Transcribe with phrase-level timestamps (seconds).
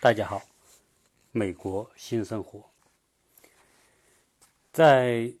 [0.00, 0.42] 大家好，
[1.30, 2.68] 美国新生活，
[4.72, 5.32] 在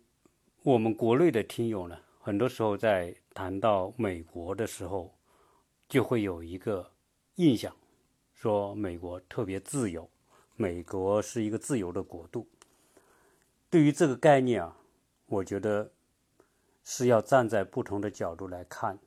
[0.62, 5.12] 我们国内的听友呢，很多时候在谈到美国的时候，
[5.88, 6.92] 就会有一个
[7.36, 7.74] 印象，
[8.34, 10.08] 说美国特别自由，
[10.54, 12.48] 美国是一个自由的国度。
[13.68, 14.76] 对于这个概念啊，
[15.26, 15.90] 我觉得
[16.84, 18.98] 是要站在不同的角度来看，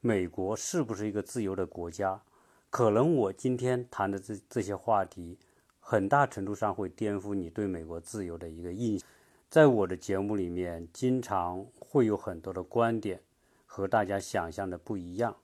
[0.00, 2.22] 美国是不是一个自由的国家？
[2.70, 5.38] 可能我今天谈的这这些话题，
[5.80, 9.08] 很大程度上会颠覆你对美国自由的一个印象。
[9.48, 13.22] 在我的节目里面，经常会有很多的观点
[13.64, 15.34] 和大家想象的不一样。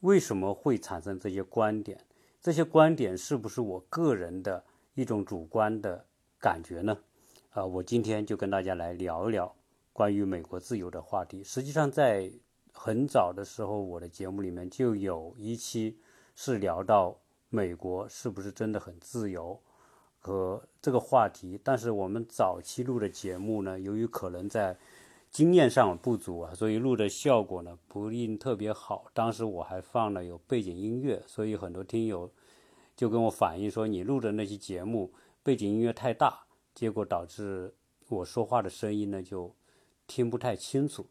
[0.00, 2.00] 为什么会产生这些观点？
[2.42, 4.64] 这些观点是不是我个人的
[4.94, 6.04] 一种主观的
[6.40, 6.98] 感觉呢？
[7.50, 9.54] 啊，我今天就跟大家来聊一聊
[9.92, 11.44] 关于美国自由的话题。
[11.44, 12.28] 实际上，在
[12.72, 15.96] 很早的时候，我的节目里面就有一期。
[16.36, 19.58] 是聊到美国是不是真的很自由
[20.18, 24.76] 和这个话题，但是我们早期录的节目呢，由于可能在
[25.30, 29.06] 经验上不足啊，所以录的效果呢不一定特别好。
[29.14, 32.30] 当时我还放了有背景音乐，所以很多听友
[32.94, 37.74] 就跟我反映说，你录的那期节目背景音乐太大，结果导致
[38.08, 39.54] 我说话的声音呢就
[40.06, 41.06] 听不太清楚。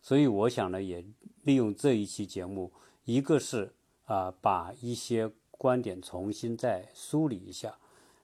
[0.00, 1.04] 所以我想呢，也
[1.42, 2.72] 利用这一期节目，
[3.04, 3.72] 一个是。
[4.08, 7.78] 啊，把一些观点重新再梳理一下，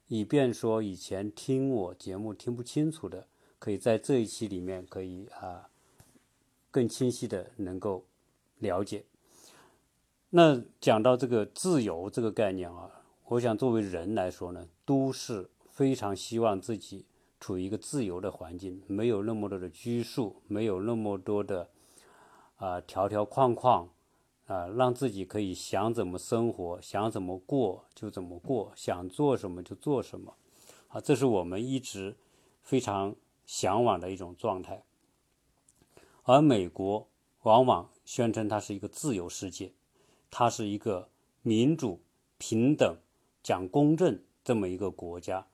[0.08, 5.68] 以便说以前听我节目听不清楚的，可以在这一期里面可以啊
[6.70, 8.06] 更清晰的能够
[8.60, 9.04] 了解。
[10.30, 17.04] 那讲到这个自由这个概念啊，我想作为人来说呢，都是非常希望自己
[17.38, 21.68] 处于一个自由的环境，没有那么多的拘束，没有那么多的
[22.56, 23.90] 啊条条框框。
[24.46, 30.34] 啊，让自己可以想怎么生活，想怎么过就怎么过，想做什么就做什么，
[30.88, 32.14] 啊，这是我们一直
[32.62, 34.84] 非常向往的一种状态。
[36.24, 37.08] 而美国
[37.44, 39.72] 往往宣称它是一个自由世界，
[40.30, 41.08] 它是一个
[41.40, 42.02] 民主、
[42.36, 42.98] 平等、
[43.42, 45.46] 讲公正这么一个国家。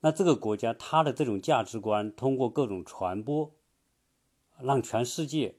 [0.00, 3.50] 那这个国家它的这种价值观通过各种传播，
[4.58, 5.56] 让全世界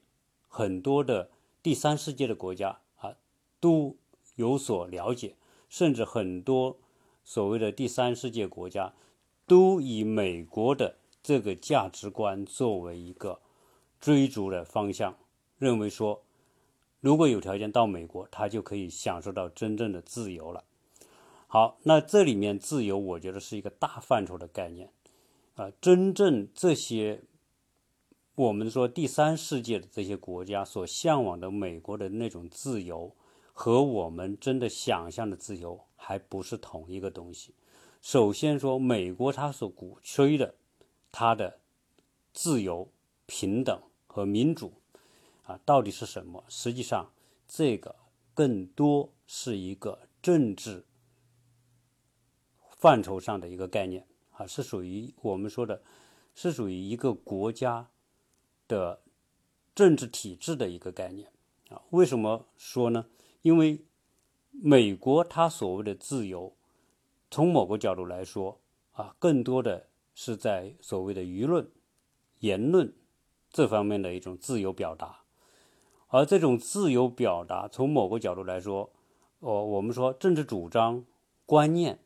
[0.48, 1.30] 很多的。
[1.66, 3.16] 第三世界的国家啊，
[3.58, 3.96] 都
[4.36, 5.34] 有所了解，
[5.68, 6.78] 甚至很多
[7.24, 8.94] 所谓的第三世界国家，
[9.48, 13.40] 都以美国的这个价值观作为一个
[13.98, 15.18] 追逐的方向，
[15.58, 16.22] 认为说，
[17.00, 20.62] 如果有条件到美国，他就可以享受到真正的自由了。
[21.48, 24.92] 好，那这里面自由，我觉得是一个大范畴的概念
[25.56, 27.22] 啊，真正这些。
[28.36, 33.16] 我们说第三世界的这些国家所向往的美国的那种自由，
[33.54, 37.54] 和我们真的想象的自由还不是同一个东西。
[38.02, 40.54] 首先说，美国它所鼓吹的，
[41.10, 41.60] 它的
[42.34, 42.92] 自由、
[43.24, 44.74] 平等和民主，
[45.44, 46.44] 啊，到底是什么？
[46.46, 47.10] 实际上，
[47.48, 47.96] 这个
[48.34, 50.84] 更多是一个政治
[52.76, 55.80] 范畴上的一个概念，啊，是属于我们说的，
[56.34, 57.88] 是属于一个国家。
[58.66, 59.00] 的
[59.74, 61.30] 政治体制的一个概念
[61.68, 63.06] 啊，为什么说呢？
[63.42, 63.84] 因为
[64.50, 66.56] 美国它所谓的自由，
[67.30, 68.60] 从某个角度来说
[68.92, 71.70] 啊，更多的是在所谓的舆论、
[72.38, 72.92] 言论
[73.50, 75.24] 这方面的一种自由表达，
[76.08, 78.90] 而这种自由表达，从某个角度来说，
[79.40, 81.04] 哦，我们说政治主张、
[81.44, 81.98] 观念，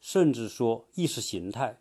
[0.00, 1.80] 甚至说意识形态，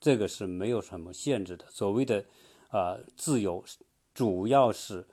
[0.00, 1.66] 这个是没有什么限制的。
[1.70, 2.24] 所谓的。
[2.68, 3.64] 啊，自由
[4.12, 5.06] 主要是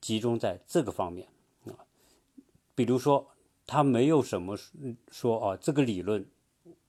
[0.00, 1.28] 集中在这个方面
[1.66, 1.76] 啊，
[2.74, 3.26] 比如说，
[3.66, 4.56] 他没有什么
[5.10, 6.26] 说啊，这个理论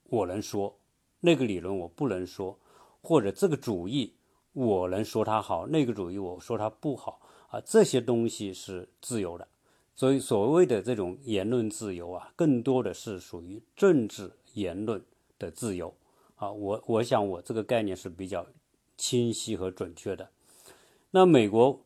[0.04, 0.78] 我能说，
[1.20, 2.58] 那个理论我不能说，
[3.02, 4.14] 或者这个主义
[4.52, 9.46] 我能说它好，那个主义我说它不好啊，这些东西是自由的。
[9.94, 15.04] 所以，所谓的这种言论自由啊，更多的是属于政治言论
[15.38, 15.94] 的自由
[16.36, 16.50] 啊。
[16.50, 18.46] 我我想，我这个概念是比较。
[18.96, 20.30] 清晰和准确的。
[21.10, 21.84] 那美国，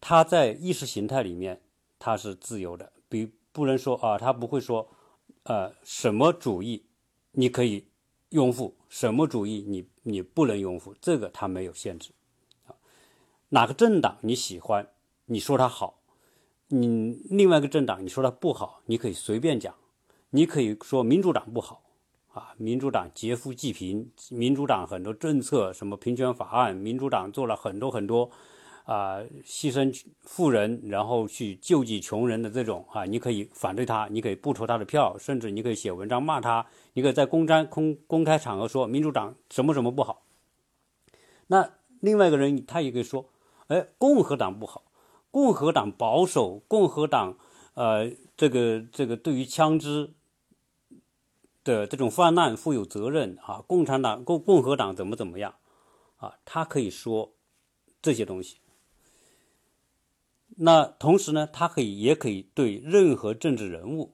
[0.00, 1.60] 它在意识形态里面，
[1.98, 4.88] 它是自由的，比不能说啊，它不会说，
[5.44, 6.84] 呃，什么主义
[7.32, 7.86] 你可以
[8.30, 12.12] 拥护，什么主义你你不能拥护，这个它没有限制
[12.66, 12.74] 啊。
[13.48, 14.88] 哪个政党你喜欢，
[15.26, 16.00] 你说它好，
[16.68, 19.74] 你另外一个政党你说它不好，你可以随便讲，
[20.30, 21.82] 你可以说民主党不好。
[22.32, 28.30] 啊，民主党劫富济贫，民主党很多政策，什么平权法案，民主党做了很多很多，
[28.84, 40.22] 啊牺牲富人，然后去救济穷人的这种啊，你可以反对他，你可以不投他的票，甚至你可以写文章骂他，你可以在公开公公开场合说民主党什么什么不好。
[41.48, 41.68] 那
[41.98, 43.26] 另外一个人他也可以说，
[43.66, 44.84] 哎，共和党不好，
[45.32, 47.36] 共和党保守，共和党
[47.74, 50.12] 呃这个这个对于枪支。
[51.62, 55.54] 的这种泛滥负有责任啊，共产党共共和党怎么怎么样
[56.16, 56.38] 啊？
[56.44, 57.34] 他可以说
[58.00, 58.58] 这些东西。
[60.56, 64.12] 那同时呢，他可以也可以对任何政治人物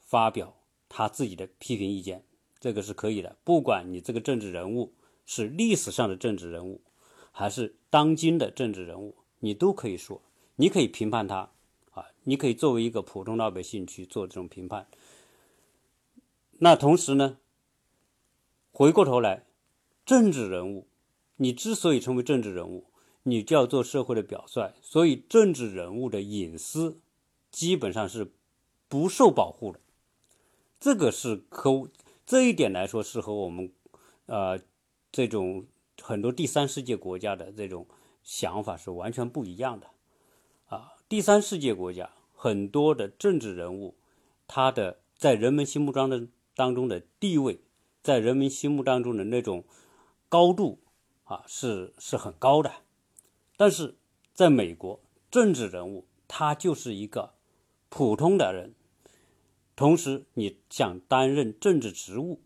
[0.00, 0.56] 发表
[0.88, 2.24] 他自己的批评意见，
[2.60, 3.36] 这个是可以的。
[3.44, 4.94] 不管你这个政治人物
[5.26, 6.80] 是历史上的政治人物，
[7.32, 10.22] 还是当今的政治人物，你都可以说，
[10.56, 11.50] 你可以评判他
[11.90, 14.86] 啊，你可以作为一个普通老百姓去做这种评判。
[16.58, 17.38] 那同时呢，
[18.70, 19.44] 回过头来，
[20.06, 20.86] 政治人物，
[21.36, 22.86] 你之所以成为政治人物，
[23.24, 27.00] 你就要做社会的表率，所以政治人物的隐私
[27.50, 28.32] 基本上是
[28.88, 29.80] 不受保护的。
[30.78, 31.88] 这个是和
[32.24, 33.72] 这一点来说是和我们
[34.26, 34.60] 呃
[35.10, 35.66] 这种
[36.00, 37.86] 很多第三世界国家的这种
[38.22, 39.88] 想法是完全不一样的
[40.66, 40.92] 啊。
[41.08, 43.96] 第三世界国家很多的政治人物，
[44.46, 46.28] 他的在人们心目中的。
[46.54, 47.60] 当中的地位，
[48.02, 49.64] 在人民心目当中的那种
[50.28, 50.78] 高度
[51.24, 52.72] 啊，是是很高的。
[53.56, 53.96] 但是，
[54.32, 57.34] 在美国，政治人物他就是一个
[57.88, 58.74] 普通的人，
[59.74, 62.40] 同时你想担任政治职务，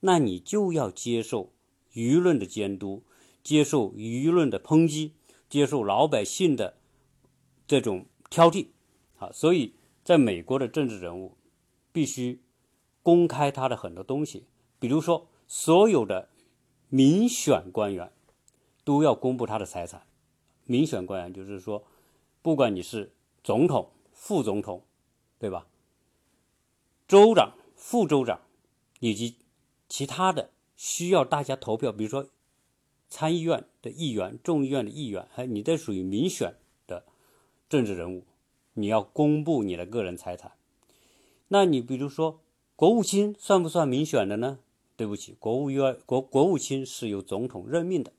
[0.00, 1.52] 那你就要接受
[1.92, 3.04] 舆论的监督，
[3.42, 5.14] 接受舆论的抨击，
[5.48, 6.78] 接受老百姓的
[7.66, 8.68] 这种挑剔
[9.18, 9.30] 啊。
[9.32, 11.36] 所以，在美国的政治人物
[11.92, 12.40] 必须。
[13.02, 14.46] 公开他的很多东西，
[14.78, 16.28] 比如说，所有的
[16.88, 18.12] 民选官员
[18.84, 20.06] 都要公布他的财产。
[20.66, 21.84] 民选官员就是说，
[22.42, 23.12] 不管你是
[23.42, 24.84] 总统、副总统，
[25.40, 25.66] 对吧？
[27.08, 28.40] 州长、副州长
[29.00, 29.36] 以及
[29.88, 32.28] 其他的需要大家投票，比如说
[33.08, 36.54] 参议院的议员、众议院的议员，还你这属于民选
[36.86, 37.04] 的
[37.68, 38.24] 政治人物，
[38.74, 40.52] 你要公布你的个人财产。
[41.48, 42.38] 那你比如说。
[42.82, 44.58] 国务卿算不算民选的呢？
[44.96, 48.12] 对不起，国务院国国务卿是由总统任命的。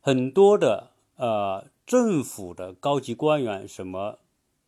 [0.00, 4.18] 很多的呃政府的高级官员，什么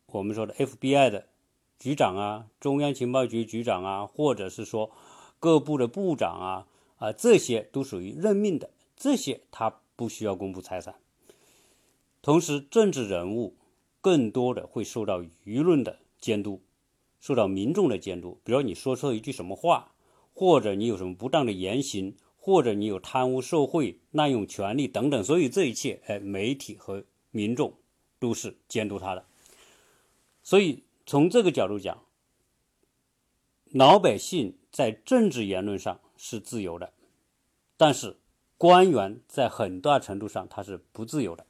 [0.05, 1.27] 我们说的 FBI 的
[1.77, 4.91] 局长啊，中央情报局局长啊，或者是说
[5.37, 6.67] 各部的部长啊
[6.99, 10.95] 啊，这些都属于任命的，这些他不需要公布财产。
[12.21, 13.57] 同时，政治人物
[13.99, 16.61] 更多的会受到舆论的监督。
[17.21, 19.93] 受到民众的监督，比如你说错一句什么话，
[20.33, 27.75] 或者你有什么不当的言行，或者你有贪污受贿、滥用权力等等，所以这一切，哎，媒体和民众
[28.17, 29.23] 都是监督他的。
[30.41, 32.03] 所以从这个角度讲，
[33.71, 36.91] 老百姓在政治言论上是自由的，
[37.77, 38.17] 但是
[38.57, 41.45] 官员在很大程度上他是不自由的，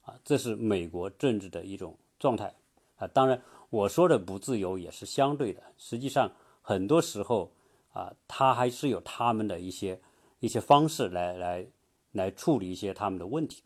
[0.00, 2.54] 啊，这是美国政治的一种状态
[2.96, 3.42] 啊，当然。
[3.70, 7.52] 我说的不自由也是相对的，实际上很多时候
[7.92, 10.02] 啊，他还是有他们的一些
[10.40, 11.66] 一些方式来来
[12.10, 13.62] 来处理一些他们的问题。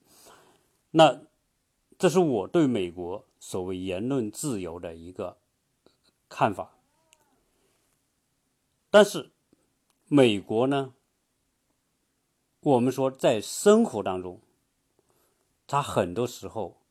[0.91, 1.23] 那
[1.99, 5.39] 这是我对美国所谓言论自由的一个
[6.29, 6.77] 看法。
[8.91, 9.33] 但是
[10.07, 10.93] 美国呢，
[12.61, 14.41] 我们说在生活当中，
[15.67, 16.84] 他很多时候。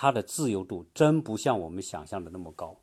[0.00, 2.74] 它的自由度真不像我们想象的那么高，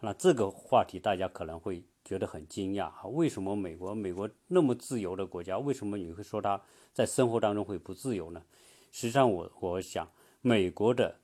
[0.00, 6.60] 那这个话题大家可能会觉得很惊讶啊，为什么美国美国那么自由的国家，为什么你会说它
[6.92, 8.42] 在生活当中会不自由呢？
[8.90, 11.20] 实际上，我我想美国的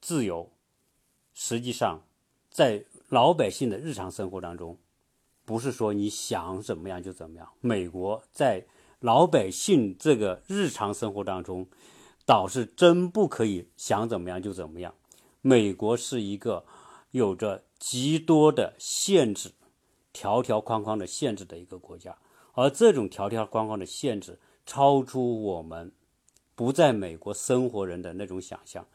[0.00, 0.48] 自由，
[1.34, 2.00] 实际上
[2.48, 4.78] 在老百姓的日常生活当中，
[5.44, 7.52] 不是说你想怎么样就怎么样。
[7.60, 8.64] 美国在
[9.00, 11.66] 老百姓这个日常生活当中。
[12.24, 14.94] 倒是真不可以想怎么样就怎么样。
[15.40, 16.64] 美国是一个
[17.10, 19.52] 有着极多的限制、
[20.12, 22.16] 条条框框的限制的一个国家，
[22.52, 25.92] 而这种条条框框的限制超出我们
[26.54, 28.86] 不在美国生活人的那种想象。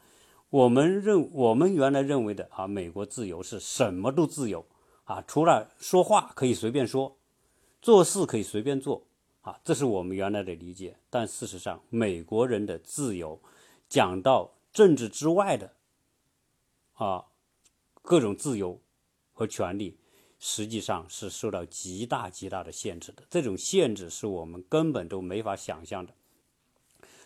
[0.49, 4.65] 我们认我们原来认为的啊，美国自由是什么都自由
[5.03, 7.17] 啊，除了说话可以随便说，
[7.81, 9.06] 做事可以随便做。
[9.47, 13.41] 啊，这是我们原来的理解，但事实上，美国人的自由，
[13.87, 15.73] 讲到政治之外的，
[16.95, 17.27] 啊，
[18.01, 18.81] 各种自由
[19.31, 19.97] 和权利，
[20.37, 23.23] 实际上是受到极大极大的限制的。
[23.29, 26.13] 这种限制是我们根本都没法想象的。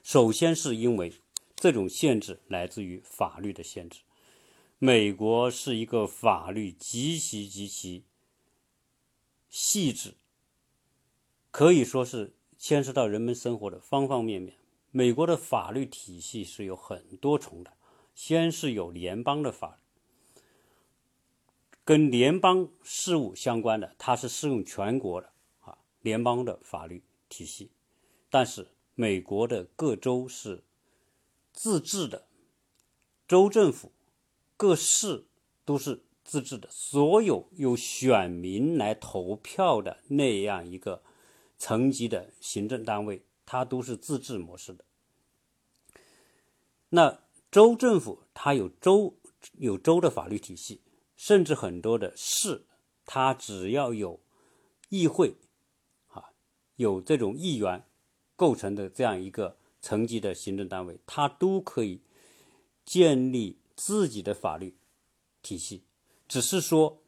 [0.03, 1.11] 首先是因为
[1.55, 4.01] 这种限制来自于法律的限制。
[4.77, 8.03] 美国是一个法律极其极其
[9.49, 10.13] 细致，
[11.51, 14.57] 可以说是牵涉到人们生活的方方面面。
[14.89, 17.71] 美国的法律体系是有很多重的，
[18.15, 20.41] 先是有联邦的法律，
[21.85, 25.31] 跟联邦事务相关的，它是适用全国的
[25.61, 27.71] 啊，联邦的法律体系。
[28.29, 30.63] 但是美国的各州是
[31.53, 32.27] 自治的，
[33.27, 33.91] 州政府。
[34.57, 35.25] 各市
[35.65, 41.01] 都是自治的，所有由选民来投票的那样一个
[41.61, 44.83] 层级的行政单位，它都是自治模式的。
[46.89, 49.15] 那州政府它有州
[49.59, 50.81] 有州的法律体系，
[51.15, 52.65] 甚至很多的市，
[53.05, 54.19] 它只要有
[54.89, 55.35] 议会，
[56.07, 56.31] 啊，
[56.77, 57.85] 有这种议员
[58.35, 62.01] 构成的这样一个层级的行政单位，它都可以
[62.83, 63.59] 建立。
[63.73, 64.75] 自己的法律
[65.41, 65.81] 体系，
[66.27, 67.01] 只是说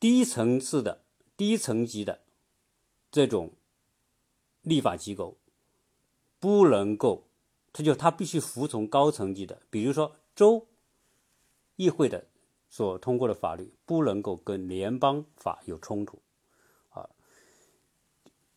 [0.00, 1.04] 低层次的、
[1.36, 2.22] 低层级的
[3.10, 3.52] 这种
[4.62, 5.36] 立法机构
[6.38, 7.24] 不能够，
[7.72, 10.66] 他就他必须服从高层级的，比如说州
[11.76, 12.26] 议会的
[12.68, 16.20] 所通过的法律不能够跟联邦法有冲突
[16.90, 17.08] 啊，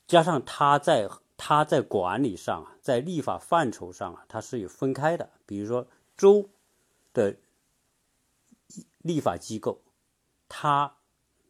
[0.07, 5.87] 加上他在他在管理上啊，在立法范畴上啊，它是有分开的，比如说。
[6.17, 6.51] 州
[7.13, 7.35] 的
[8.99, 9.81] 立法机构，
[10.47, 10.97] 它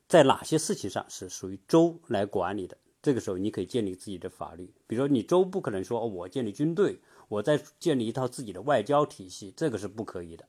[0.08, 2.78] 在哪些事情上是属于州来管理的？
[3.02, 4.72] 这个时候，你可以建立自己的法律。
[4.86, 10.46] 比如说，你州不可能说，我建立军队，我再建立一套自己的外交体系，这个是不可以的。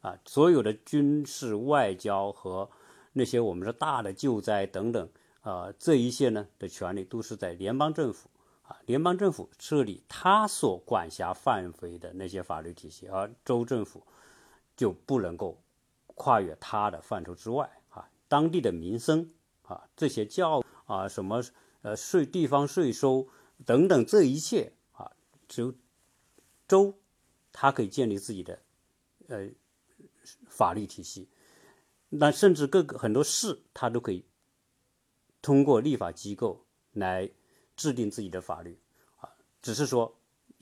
[0.00, 2.68] 啊，所有的军事、外交和
[3.12, 5.08] 那些我们说大的救灾等等，
[5.42, 8.28] 啊，这一些呢的权利都是在联邦政府
[8.62, 8.76] 啊。
[8.86, 14.02] 联邦政府设立他所管辖范围的那些法律体系，而州政府
[14.76, 15.62] 就不能够
[16.06, 18.08] 跨越他的范畴之外啊。
[18.26, 19.30] 当地的民生
[19.62, 21.40] 啊，这些教啊什么
[21.82, 23.28] 呃税、地方税收
[23.66, 25.12] 等等，这一切啊，
[25.46, 25.74] 只有
[26.66, 26.98] 州
[27.52, 28.62] 它可以建立自己的
[29.28, 29.48] 呃
[30.48, 31.28] 法律体系。
[32.08, 34.24] 那甚至各个很多市，它都可以
[35.40, 37.30] 通过立法机构来。
[37.74, 38.78] 制定自己的法律，
[39.16, 40.20] 啊，只是说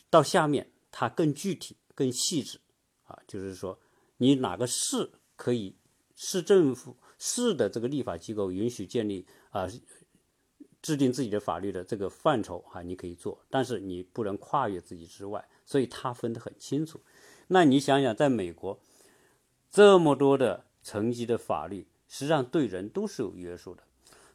[0.08, 2.60] 到下面它更具体、更细致，
[3.02, 3.78] 啊，就是说
[4.18, 5.76] 你哪个市可以，
[6.14, 9.66] 市政府市的这个立法机构允许建立啊，
[10.82, 17.00] 制定自己的法律的这个范畴啊，你可以做，但是你不能跨越自己之外，所以它分得很清楚。
[17.48, 18.78] 那你想想，在美国
[19.70, 23.82] 这么多的层级的法律，实际上对人都是有约束的，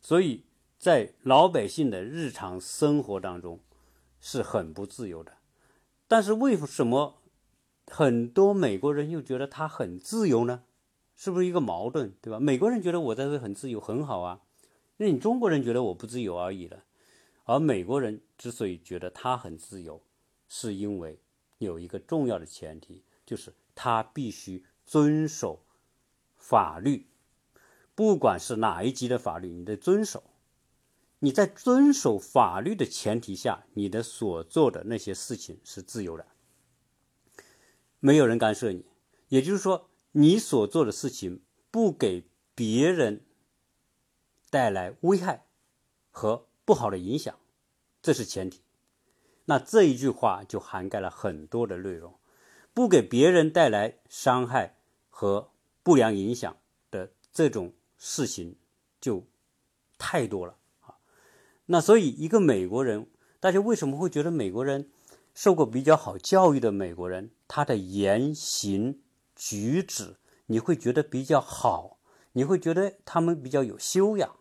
[0.01, 0.43] 所以。
[0.77, 3.59] 在老百姓的日常生活当中，
[4.19, 5.31] 是很不自由的。
[6.07, 7.15] 但是为什么
[7.87, 10.63] 很多美国人又觉得他很自由呢？
[11.15, 12.39] 是不是一个矛盾，对吧？
[12.39, 14.41] 美国人觉得我在这很自由，很好啊。
[14.97, 16.83] 那你中国人觉得我不自由而已了。
[17.43, 20.01] 而美国人之所以觉得他很自由，
[20.47, 21.19] 是因为
[21.59, 25.63] 有一个重要的前提，就是他必须遵守
[26.37, 27.07] 法律，
[27.93, 30.23] 不管是哪一级的法律，你得遵守。
[31.19, 36.25] 你在遵守法律的前提下，你的所做的那些事情是自由的，
[37.99, 38.85] 没有人干涉你。
[39.29, 43.23] 也就是说，你所做的事情不给别人
[44.55, 45.43] 带来危害
[46.11, 47.37] 和不好的影响，
[48.01, 48.61] 这是前提。
[49.43, 52.15] 那这一句话就涵盖了很多的内容，
[52.73, 54.77] 不给别人带来伤害
[55.09, 55.51] 和
[55.83, 56.55] 不良影响
[56.89, 58.55] 的这种事情
[59.01, 59.25] 就
[59.97, 60.95] 太多了啊。
[61.65, 63.09] 那所以，一个美国人，
[63.41, 64.89] 大家为什么会觉得美国人
[65.33, 69.01] 受过比较好教育的美国人，他的言行
[69.35, 71.97] 举止你会觉得比较好，
[72.31, 74.37] 你会觉得他们比较有修养，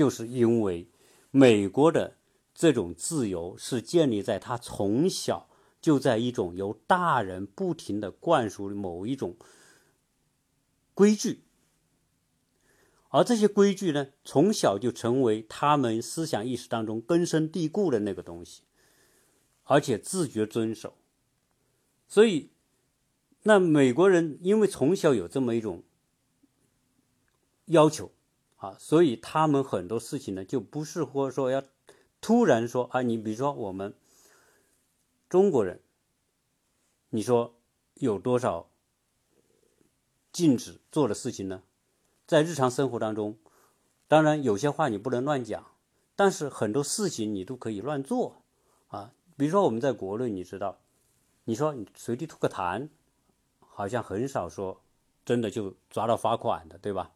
[0.00, 0.88] 就是因为
[1.30, 2.16] 美国的
[2.54, 9.36] 这种自由是建立在他从小就在一种由大人不停的灌输某一种
[10.94, 11.42] 规矩。
[13.10, 18.62] 而这些规矩呢，从小就成为他们思想意识当中根深蒂固的那个东西，
[19.64, 20.96] 而且自觉遵守。
[22.08, 22.48] 所以，
[23.42, 25.82] 那美国人因为从小有这么一种
[27.66, 28.10] 要求
[28.60, 31.62] 啊，所以他们很多事情呢，就不是或说要
[32.20, 33.94] 突然说啊，你比如说我们
[35.30, 35.80] 中国人，
[37.08, 37.54] 你说
[37.94, 38.68] 有多少
[40.30, 41.62] 禁止做的事情呢？
[42.26, 43.38] 在日常生活当中，
[44.06, 45.72] 当然有些话你不能乱讲，
[46.14, 48.42] 但是很多事情你都可以乱做
[48.88, 49.14] 啊。
[49.38, 50.78] 比如说我们在国内，你知道，
[51.44, 52.90] 你说你随地吐个痰，
[53.60, 54.82] 好像很少说
[55.24, 57.10] 真的就抓到罚款的，对吧？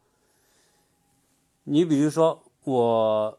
[1.65, 3.39] 你比如说我，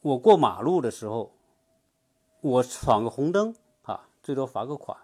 [0.00, 1.32] 我过马路的时候，
[2.40, 4.98] 我闯个红灯啊，最多罚个款。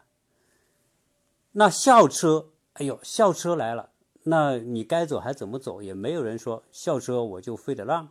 [1.52, 3.90] 那校车，哎呦，校车来了，
[4.24, 5.80] 那你该走还怎么走？
[5.80, 8.08] 也没有人说校车我就非得让，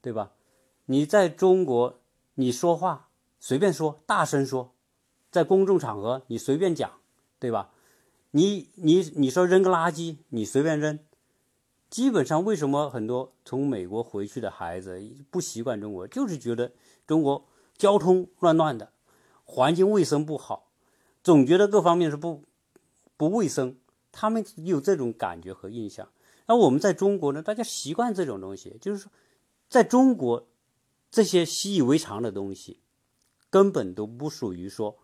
[0.00, 0.32] 对吧？
[0.86, 2.00] 你在中国，
[2.34, 3.08] 你说话
[3.40, 4.72] 随便说，大声说，
[5.30, 6.92] 在公众场合你随便讲，
[7.38, 7.72] 对吧？
[8.30, 10.98] 你你你说扔个垃圾，你随便扔。
[11.94, 16.72] 基本上，为什么很多从美国回去的孩子不习惯中国，就是觉得
[17.06, 17.46] 中国
[17.76, 18.90] 交通乱乱的，
[19.44, 20.72] 环境卫生不好，
[21.22, 22.42] 总觉得各方面是不
[23.16, 23.76] 不卫生，
[24.10, 26.08] 他们有这种感觉和印象。
[26.46, 29.12] 那我们在中国呢，大家习惯这种东西，就是说，
[29.68, 30.48] 在中国
[31.12, 32.80] 这些习以为常的东西，
[33.48, 34.98] 根本都不属于说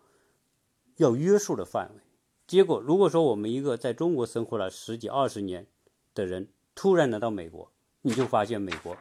[0.97, 2.01] 要约束的范围。
[2.45, 5.65] 结果，如果说我们一个在中国生活了十几二十年
[6.13, 8.97] 的人，突然来到美国，你就发现美国，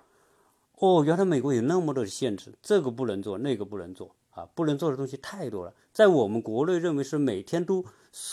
[0.74, 5.74] 哦，原来美国有那么多的限制，这个不能做，那个不能做啊，不能做的东西太多了。
[5.92, 7.84] 在我们国内认为是每天都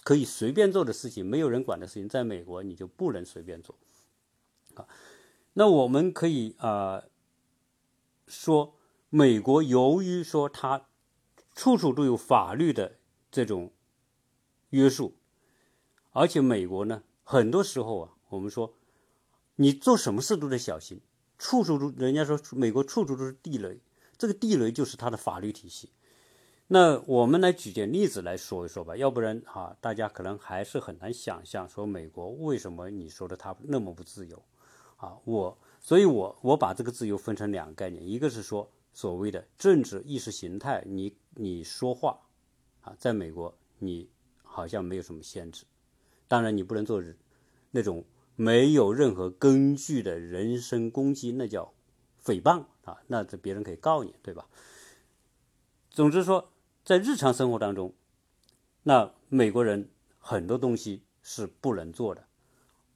[0.03, 3.75] 可以随便做的事情，没有人管的事情，在美国你就不能随便做
[4.73, 4.87] 啊。
[5.53, 7.03] 那我们可以啊
[8.27, 8.73] 说，
[9.09, 10.87] 美国由于说它
[11.53, 12.97] 处处都有法律的
[13.29, 13.71] 这种
[14.71, 15.13] 约束，
[16.11, 18.73] 而且美国呢，很多时候啊，我们说。
[19.59, 21.01] 你做什么事都得小心，
[21.39, 23.79] 处处都人家说美国处处都是地雷，
[24.15, 25.89] 这个地雷就是它的法律体系。
[26.67, 34.43] 那我们来举点例子来说一说吧，要不然啊，大家可能还是很难想象说美国为什么你说的它那么不自由
[34.97, 35.17] 啊？
[35.25, 42.19] 我，所以我我把这个自由分成两个概念，一个是说所谓的政治意识形态，你你说话
[42.81, 44.07] 啊，在美国你
[44.43, 45.65] 好像没有什么限制，
[46.27, 47.03] 当然你不能做
[47.71, 48.05] 那种。
[48.39, 51.73] 没有任何根据的人身攻击，那叫
[52.23, 53.01] 诽谤啊！
[53.07, 54.47] 那这别人可以告你，对吧？
[55.89, 56.51] 总之说，
[56.85, 57.95] 在日常生活当中，
[58.83, 62.27] 那美国人很多东西是不能做的，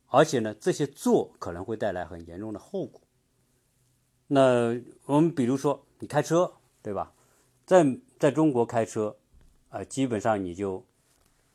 [0.10, 3.01] 而且呢，这些做可能会带来很严重的后果。
[4.27, 7.13] 那我们比如说，你开车，对吧？
[7.65, 9.17] 在在中国开车，
[9.69, 10.86] 啊，基本上你就，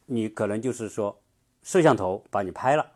[0.07, 1.23] 你可能就是说，
[1.63, 2.95] 摄像头把你拍了。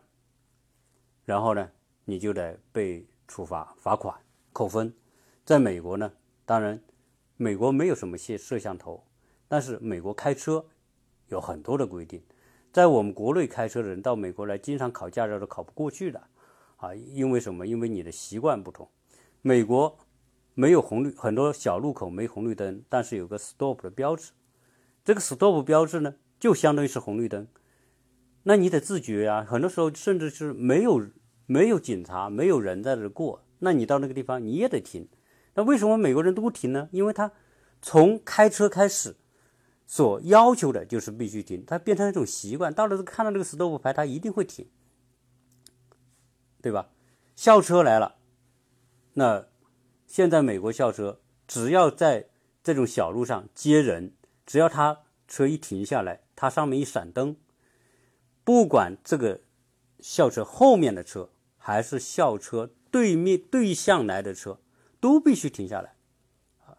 [1.30, 1.70] 然后呢，
[2.06, 4.12] 你就得被处罚、罚款、
[4.52, 4.92] 扣分。
[5.44, 6.12] 在美国呢，
[6.44, 6.82] 当然，
[7.36, 9.06] 美国没有什么摄摄像头，
[9.46, 10.66] 但是美国开车
[11.28, 12.20] 有很多的规定。
[12.72, 16.20] 在我们国内开车的人到美国来，经常考驾照都考不过去的
[16.78, 16.92] 啊！
[16.96, 17.64] 因为什么？
[17.64, 18.90] 因为你的习惯不同。
[19.40, 19.96] 美国
[20.54, 24.32] 没有红绿，很多小路口没红绿灯，但是有个 stop 的标志。
[25.04, 27.46] 这个 stop 标志呢，就相当于是红绿灯。
[28.42, 29.46] 那你得自觉啊！
[29.48, 31.06] 很多时候甚至是没有。
[31.50, 35.08] 没有警察，没有人在这过，那你到那个地方你也得停。
[35.54, 36.88] 那为什么美国人都不停呢？
[36.92, 37.32] 因为他
[37.82, 39.16] 从开车开始
[39.84, 42.72] 所要求的就是必须停，他变成一种习惯。
[42.72, 44.68] 到了看到这个 stop 牌，他一定会停，
[46.62, 46.90] 对吧？
[47.34, 48.14] 校车来了，
[49.14, 49.48] 那
[50.06, 52.28] 现在美国校车只要在
[52.62, 54.14] 这种小路上接人，
[54.46, 57.34] 只要他车一停下来，它上面一闪灯，
[58.44, 59.40] 不管这个
[59.98, 61.28] 校车后面的车。
[61.70, 64.60] 还是校车对面对向来的车
[64.98, 65.94] 都必须停下来
[66.66, 66.76] 啊！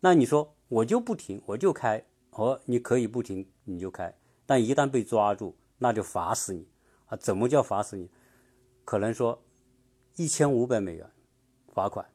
[0.00, 6.66] 那你说我就不停，我就开，哦，你可以不停，你就开，但一旦被抓住，那就罚死你
[7.08, 7.16] 啊！
[7.18, 8.08] 怎么叫罚死你？
[8.86, 9.42] 可能说
[10.16, 11.10] 一千五百美元
[11.74, 12.10] 罚款，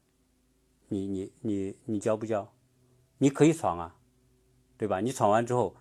[0.87, 2.51] 你你你你交不交？
[3.19, 3.95] 你可以闯啊，
[4.77, 4.99] 对吧？
[4.99, 5.75] 你闯完之后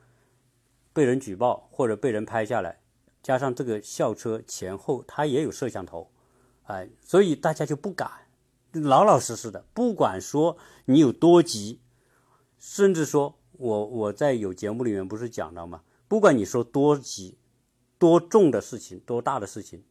[0.92, 2.82] 被人举报或者被人拍下来，
[3.22, 6.10] 加上这个校车前后它也有摄像头。
[6.64, 8.10] 哎，所以大家就不敢
[8.72, 11.80] 老老实实的，不管说你有多急，
[12.58, 15.82] 甚至说我我在有节目里面不是讲了吗？
[16.08, 17.36] 不管你说多急、
[17.98, 19.84] 多重的事情、多大的事情，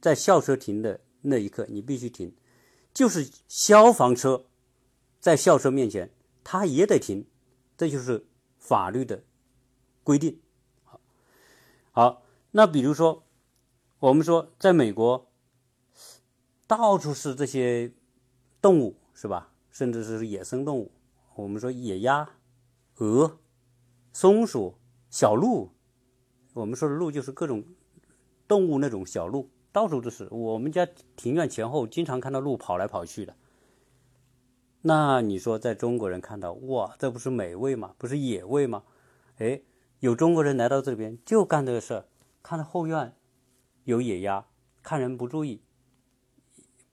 [0.00, 2.34] 在校车停的那一刻，你必须停。
[2.94, 4.46] 就是消防车
[5.20, 6.10] 在校车面前，
[6.42, 7.26] 它也得停，
[7.76, 8.26] 这就是
[8.58, 9.24] 法律的
[10.02, 10.40] 规定。
[10.84, 11.00] 好，
[11.92, 13.24] 好，那比如说，
[13.98, 15.30] 我们说在美国。
[16.66, 17.92] 到处是这些
[18.60, 19.52] 动物，是吧？
[19.70, 20.92] 甚至是野生动物。
[21.34, 22.30] 我们说野鸭、
[22.96, 23.38] 鹅、
[24.12, 24.76] 松鼠、
[25.10, 25.70] 小鹿。
[26.52, 27.64] 我们说的鹿就是各种
[28.46, 30.28] 动物那种小鹿，到处都是。
[30.30, 33.34] 我们家庭院前后经常看到鹿跑来跑去的。
[34.82, 37.94] 那你说，在中国人看到，哇，这不是美味吗？
[37.98, 38.84] 不是野味吗？
[39.38, 39.60] 哎，
[39.98, 42.04] 有中国人来到这边就干这个事儿，
[42.42, 43.16] 看到后院
[43.82, 44.46] 有野鸭，
[44.82, 45.63] 看人不注意，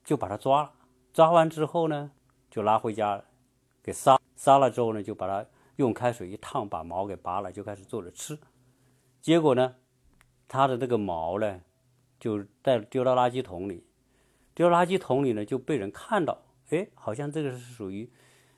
[0.03, 0.71] 就把它抓了。
[1.13, 2.11] 抓完之后呢，
[2.49, 3.23] 就拉回家
[3.83, 8.39] 给杀，杀了之后呢，就把它用开水一烫，把毛给拔了，就开始做着吃。
[9.21, 9.75] 结果呢，
[10.47, 11.61] 它的这个毛呢，
[12.19, 13.85] 就带丢到垃圾桶里，
[14.53, 18.09] 丢垃圾桶里呢，就被人看到，哎，好像这个是属于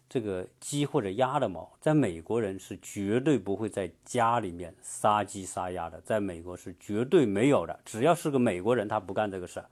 [0.07, 1.73] 这个鸡或者鸭的毛。
[1.81, 7.79] 在美国人是绝对不会在家里面杀鸡杀鸭的，在美国是绝对没有的。
[7.83, 9.69] 只要是个美国人，他不干这个事儿。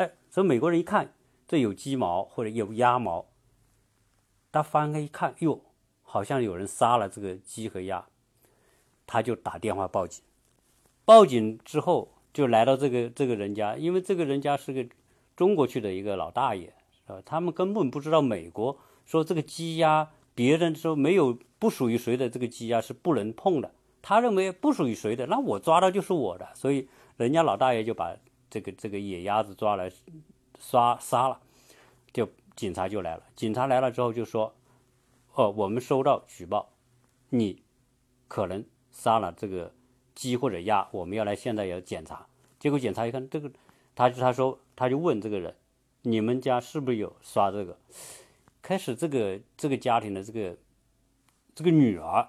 [0.00, 1.12] 哎，所以美国人一看。
[1.46, 3.26] 这有鸡毛或者有鸭毛，
[4.52, 5.60] 他翻开一看，哟，
[6.04, 8.06] 好像有人杀了这个鸡和鸭，
[9.04, 10.22] 他就打电话报警。
[11.04, 14.86] 报警之后就来到这个这个人家，因为这个人家是个
[15.34, 16.72] 中国去的一个老大爷，
[17.04, 28.16] 是吧，他们根本不知道美国说这个鸡鸭，别人说没有不属于谁的这个鸡鸭是不能碰的，他认为不属于谁的，那我抓到就是我的，所以人家老大爷就把
[28.50, 29.90] 这个这个野鸭子抓来。
[30.62, 31.40] 杀杀了，
[32.12, 33.22] 就警察就来了。
[33.34, 34.54] 警察来了之后就说
[35.32, 36.68] ：“哦，我们收到举报，
[37.30, 37.62] 你
[38.28, 39.72] 可能杀了这个
[40.14, 42.26] 鸡或者鸭，我们要来现在要检查。”
[42.60, 43.50] 结果检查一看，这个
[43.94, 45.56] 他就他说他就问这个人
[46.02, 47.78] ：“你们家是不是有杀这个？”
[48.60, 50.54] 开始这个这个家庭的这个
[51.54, 52.28] 这个女儿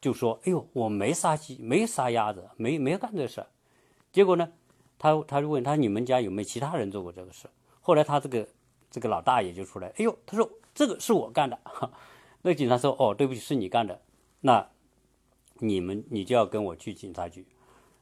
[0.00, 3.44] 就说：“哎呦，我没杀鸡，没杀鸭子，没没干这事。”
[4.12, 4.52] 结果呢？
[4.98, 7.48] 他他就问他你们家有没有其他人做过这个事？
[7.80, 8.48] 后来他这个
[8.90, 11.58] 这个老大爷就出来，哎呦，他说这个是我干的。
[12.42, 14.00] 那个警察说哦，对不起，是你干的。
[14.40, 14.68] 那
[15.58, 17.46] 你们你就要跟我去警察局。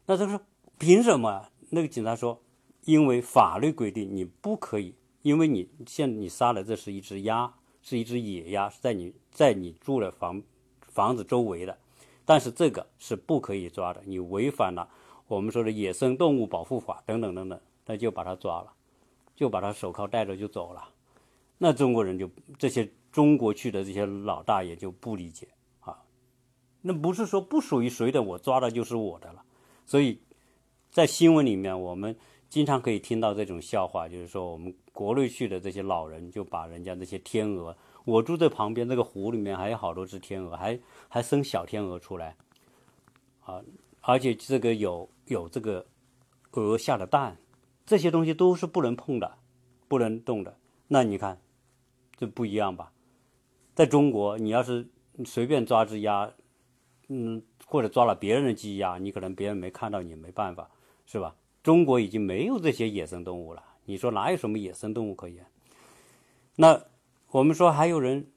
[0.06, 0.40] 那他说
[0.78, 1.48] 凭什么？
[1.70, 2.40] 那个警察说，
[2.84, 10.42] 因为法律规定你不可以，因为你现你杀了这是一只鸭，是一只野鸭，是在你在你住的房
[10.88, 11.78] 房子周围的，
[12.24, 14.88] 但是这个是不可以抓的，你违反了。
[15.34, 18.72] 我们说的野生动物保护法等等等等，那就把他抓了，
[19.34, 20.88] 就把他手铐带着就走了。
[21.58, 25.48] 那中国人就这些中国去的这些老大爷就不理解
[25.80, 26.02] 啊，
[26.82, 29.42] 那不是说不属于谁的，我抓的就是我的了。
[29.84, 30.20] 所以
[30.90, 32.16] 在新闻里面，我们
[32.48, 42.36] 经常可以听到这种笑话，就是说我们国内去的这些老人就把人家那些天鹅，我住在旁边这个湖里面还有好多只天鹅，还还生小天鹅出来，
[43.44, 43.60] 啊。
[44.06, 45.86] 而且这个有有这个
[46.52, 47.36] 鹅下的蛋，
[47.86, 49.38] 这些东西都是不能碰的，
[49.88, 50.56] 不能动的。
[50.88, 51.40] 那你看，
[52.16, 52.92] 这不一样吧？
[53.74, 54.88] 在中国，你要是
[55.24, 56.30] 随便抓只鸭，
[57.08, 60.70] 嗯，或者抓了别人的鸡鸭，你可能别人没看到，你没办法，
[61.06, 61.34] 是吧？
[61.62, 65.46] 中国已经没有这些野生动物了，你说哪有什么野生动物可言？
[66.56, 66.80] 那
[67.30, 68.30] 我们说还有人，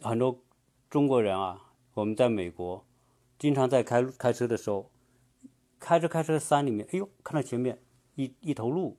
[0.00, 0.42] 很多
[0.88, 2.84] 中国人啊，我们在美国。
[3.36, 4.90] 经常在开开车的时候，
[5.84, 7.78] 开着开车山里面，哎呦，看到前面
[8.14, 8.96] 一一头鹿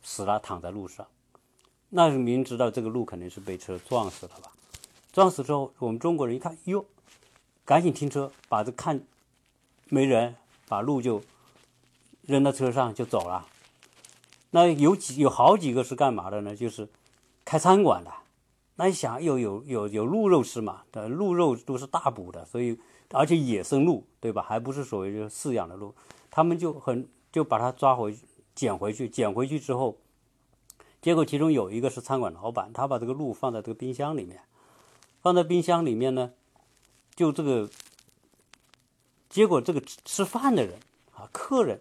[0.00, 1.04] 死了，躺在路上。
[1.88, 4.52] 那明知道这个鹿肯定是被车撞死了吧？
[5.10, 6.86] 撞死之后，我们中国人一看，哟，
[7.64, 9.04] 赶紧停车，把这看
[9.88, 10.36] 没人，
[10.68, 11.20] 把鹿就
[12.22, 13.48] 扔到车上就走了。
[14.52, 16.54] 那有几有好几个是干嘛的呢？
[16.54, 16.88] 就是
[17.44, 18.12] 开餐馆的。
[18.76, 20.84] 那一想，又有有有鹿肉吃嘛？
[20.92, 22.78] 鹿肉都是大补的，所以。
[23.14, 24.42] 而且野生鹿，对吧？
[24.42, 25.94] 还不是所谓就饲养的鹿，
[26.30, 28.14] 他们就很就把它抓回
[28.54, 29.96] 捡回去，捡回去之后，
[31.00, 34.40] 结果其中有一个是餐馆老板，他把这个鹿放在这个冰箱里面，
[35.22, 36.32] 放在冰箱里面呢，
[37.14, 37.70] 就这个，
[39.30, 40.74] 结果这个吃饭的人
[41.14, 41.80] 啊，客人，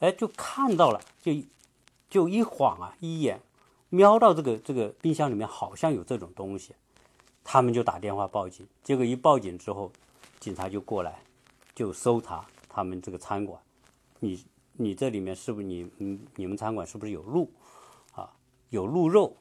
[0.00, 1.32] 哎，就看到了，就
[2.10, 3.40] 就一晃啊，一眼
[3.88, 6.74] 瞄到这个这个冰箱里面好像有这种东西，
[7.44, 9.92] 他们就打电话报警，结果一报警之后。
[10.38, 11.20] 警察就过来，
[11.74, 13.60] 就搜查他们这个餐馆。
[14.20, 15.90] 你你这里面是不是你
[16.36, 17.50] 你们餐馆是不是有鹿
[18.12, 18.30] 啊？
[18.70, 19.36] 有鹿肉？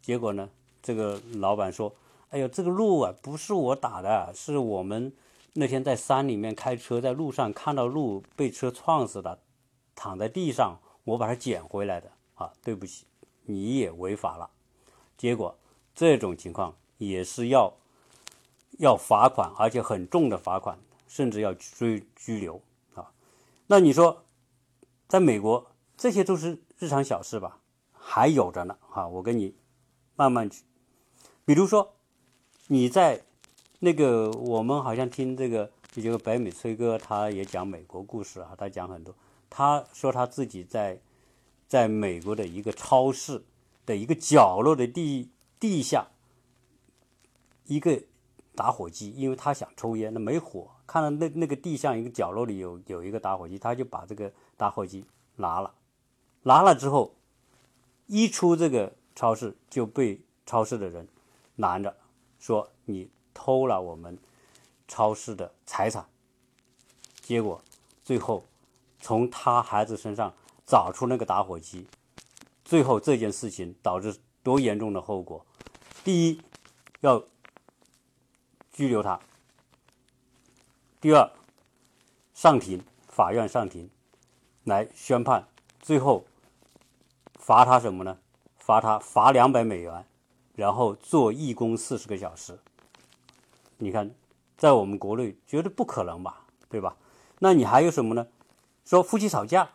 [0.00, 0.48] 结果呢，
[0.82, 1.94] 这个老板说
[2.30, 5.12] ：“哎呦，这个鹿啊，不是我打的，是我们
[5.54, 9.38] 那天在山里面开车，在路上看到鹿被车撞死的，
[9.94, 12.52] 躺在地上，我把它捡回来的啊。
[12.62, 13.06] 对不起，
[13.44, 14.50] 你也违法了。
[15.16, 15.56] 结果
[15.94, 17.72] 这种情况也是要。”
[18.78, 22.60] 要罚款，而且很重的罚款，甚至要追拘留
[22.94, 23.12] 啊！
[23.66, 24.24] 那你说，
[25.06, 27.60] 在美国这些都是日常小事吧？
[27.92, 29.06] 还有着呢啊！
[29.06, 29.54] 我跟你
[30.16, 30.62] 慢慢举，
[31.44, 31.94] 比如说
[32.68, 33.22] 你在
[33.80, 39.14] 那个我们好像听这个这个北美崔哥，他也讲美国故事啊，他讲很多。
[39.50, 41.00] 他说他自己在
[41.68, 43.44] 在美国的一个超市
[43.84, 45.30] 的一个角落的地
[45.60, 46.08] 地下
[47.66, 48.02] 一个。
[48.54, 55.72] 打火机，因为他想抽烟，那没火，看到那那个地上一个角落里有有一个打火机，他就把这个打火机拿了，
[56.42, 57.14] 拿了之后，
[58.06, 61.08] 一出这个超市就被超市的人
[61.56, 61.96] 拦着，
[62.38, 64.18] 说你偷了我们
[64.86, 66.06] 超市的财产。
[67.22, 67.62] 结果
[68.04, 68.44] 最后
[69.00, 70.34] 从他孩子身上
[70.66, 71.86] 找出那个打火机，
[72.64, 75.46] 最后这件事情导致多严重的后果？
[76.04, 76.40] 第一，
[77.00, 77.24] 要。
[78.72, 79.20] 拘留他。
[81.00, 81.30] 第二，
[82.32, 83.90] 上庭，法院上庭
[84.64, 85.46] 来宣判，
[85.80, 86.24] 最后
[87.34, 88.18] 罚他什么呢？
[88.56, 90.04] 罚他罚两百美元，
[90.54, 92.58] 然后做义工四十个小时。
[93.78, 94.14] 你看，
[94.56, 96.96] 在我们国内绝对不可能吧，对吧？
[97.40, 98.28] 那你还有什么呢？
[98.84, 99.70] 说夫妻吵架，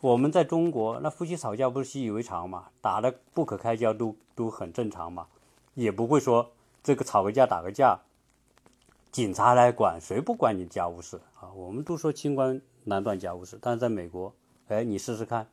[0.00, 5.26] 我们在中国那夫妻吵架不是习以为常嘛，打得不可开交都都很正常嘛，
[5.74, 6.52] 也不会说。
[6.86, 7.98] 这个吵个架打个架，
[9.10, 11.50] 警察来管，谁不管你家务事啊？
[11.52, 14.32] 我们都说清官难断家务事，但是在美国，
[14.68, 15.48] 哎，你试试看，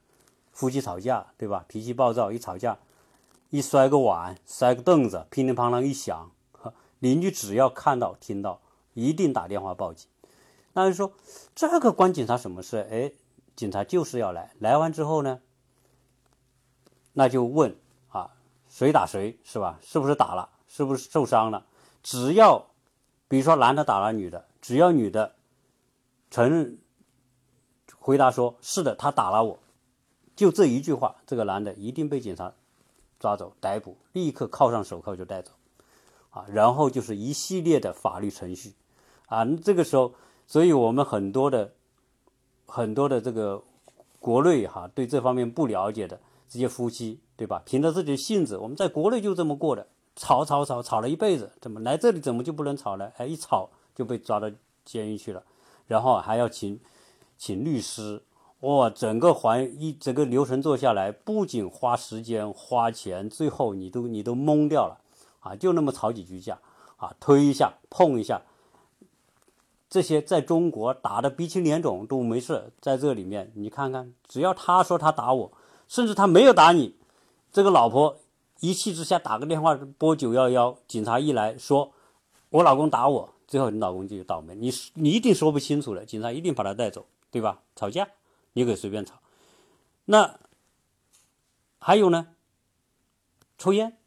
[0.52, 1.66] 夫妻吵架，对吧？
[1.68, 2.78] 脾气暴躁，一吵架，
[3.50, 6.30] 一摔个碗，摔个凳子，乒铃乓啷一响，
[7.00, 8.62] 邻居只要看到听到，
[8.94, 10.08] 一定打电话报警。
[10.74, 11.14] 那就说
[11.56, 12.88] 这个关警察什么事？
[12.92, 13.12] 哎，
[13.56, 15.42] 警察就是要来，来完之后呢，
[17.14, 17.76] 那就问
[18.10, 18.30] 啊，
[18.70, 19.80] 谁打谁是吧？
[19.82, 20.52] 是不是打了？
[20.76, 21.68] 是不是受伤了？
[22.02, 22.66] 只要，
[23.28, 25.36] 比如说男的打了女的，只要女的
[26.32, 26.80] 承认
[28.00, 29.60] 回答说是的，他打了我，
[30.36, 32.52] 就这一句话，这个男的一定被警察
[33.20, 35.52] 抓走逮捕，立刻铐上手铐就带走，
[36.32, 38.74] 啊，然后就是一系列的法律程序，
[39.28, 40.16] 啊，这个时候，
[40.48, 41.72] 所以我们很多的
[42.66, 43.64] 很多的这个
[44.20, 47.62] 国内哈对这方面不了解的这些夫妻，对吧？
[47.64, 49.88] 凭着自己的性子，我们在国内就这么过的。
[50.16, 53.12] 吵吵吵吵了一辈子，怎么来这里怎么就不能吵呢？
[53.18, 54.50] 哎，一吵就被抓到
[54.86, 55.44] 监狱去了，
[55.88, 56.80] 然后还要请
[57.38, 58.22] 请律师，
[58.60, 65.00] 哇，整个环一整个流程做下来，不仅花时间花钱，最后你都你都懵掉了
[65.40, 65.56] 啊！
[65.56, 66.60] 就那么吵几句架
[66.98, 68.44] 啊，推一下碰一下，
[69.90, 75.52] 这些在中国打的鼻青脸肿都没事，在这里面你看看，只要他说他打我，
[75.88, 76.96] 甚至他没有打你，
[77.52, 78.18] 这个老婆。
[78.60, 81.92] 一气之下打个电话拨九幺幺，警察一来说，
[82.50, 87.62] 我老公打我，最后你老公就倒霉，你你一定说不清楚了，警察一定把他带走，对吧？
[87.76, 88.08] 吵架
[88.54, 89.20] 你可以随便吵，
[90.06, 90.40] 那
[91.78, 92.28] 还有呢？
[93.58, 93.98] 抽烟，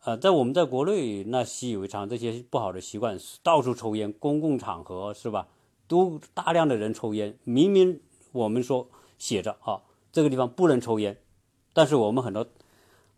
[0.00, 5.46] 啊，在我们在国内那习以为常，这些不好的习惯，到处抽烟，公共场合是吧？
[5.86, 8.00] 都大量的人抽烟，明明
[8.32, 11.16] 我们说写着啊，这个地方不能抽烟，
[11.72, 12.46] 但是我们很多。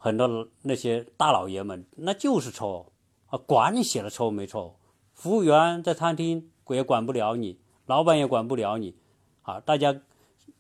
[0.03, 2.93] 很多那些大老爷们，那就是抽
[3.27, 4.75] 啊，管你写了抽没抽，
[5.15, 8.97] 服务员在餐厅也管不了你，老板也管不了你，
[9.43, 10.01] 啊，大家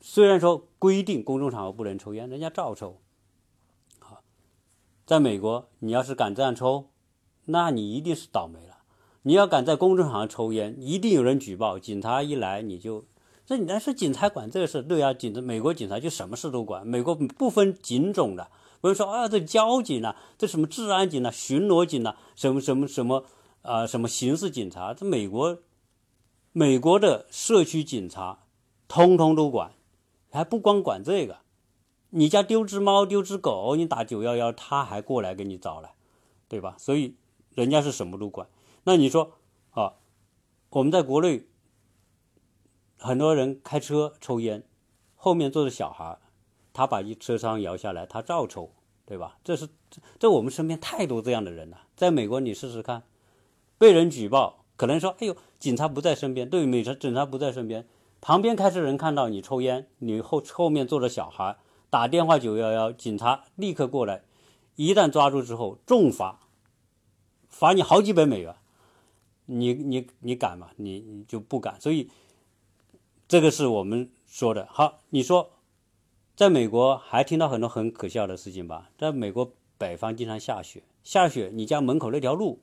[0.01, 3.01] 虽然说规定公众场合不能抽烟，人家照抽，
[3.99, 4.23] 好，
[5.05, 6.91] 在美国，你要是敢这样抽，
[7.47, 8.79] 那你一定是倒霉了。
[9.23, 13.05] 你要敢在公众场合抽烟，一定有人举报，警察一来你就，
[13.45, 18.49] 这你那是警察管这个事，对啊，警察美国警察就什么事都管，美国不分警种的。
[18.83, 23.25] 不是说啊，这交警呢，这什么治安警呢，巡逻警呢，什么什么什么
[23.63, 25.59] 啊，什么刑事警察，这美国，
[26.51, 28.41] 美国的社区警察，
[28.89, 29.73] 通通都管，
[30.33, 31.39] 还不光管这个，
[32.11, 35.95] 你家丢只猫丢只狗，你打九幺幺，他还过来给你找来，
[36.49, 36.75] 对吧？
[36.77, 37.15] 所以
[37.55, 38.49] 人家是什么都管。
[38.83, 39.35] 那你说
[39.71, 39.95] 啊，
[40.71, 41.47] 我们在国内，
[42.99, 44.65] 很多人开车抽烟，
[45.15, 46.19] 后面坐着小孩。
[46.73, 48.71] 他把一车窗摇下来，他照抽，
[49.05, 49.39] 对吧？
[49.45, 49.69] 这是
[50.19, 51.83] 这我们身边太多这样的人了。
[51.95, 53.03] 在美国，你试试看，
[53.77, 57.87] 被人举报，可能说：“哎呦，警察不在身边。”对，美察警察不在身边，
[58.21, 61.59] 旁边开车人看到你抽烟，你后后面坐着小孩，
[61.91, 64.23] 打电话九幺幺，警察立刻过来，
[64.77, 66.41] 一旦抓住之后重罚，
[67.49, 68.55] 罚你好几百美元。
[69.45, 70.71] 你你你敢吗？
[70.77, 71.79] 你你就不敢。
[71.81, 72.09] 所以
[73.29, 74.67] 这个是我们说的。
[74.71, 75.51] 好，你说。
[76.35, 78.91] 在美国还听到很多很可笑的事情吧？
[78.97, 82.61] 在美国北方经常下雪，下雪你家门口那条路，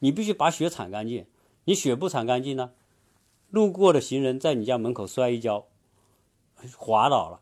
[0.00, 1.26] 你必须把雪铲干净。
[1.64, 2.72] 你雪不铲干净呢，
[3.48, 5.66] 路过的行人在你家门口摔一跤，
[6.76, 7.40] 滑倒了，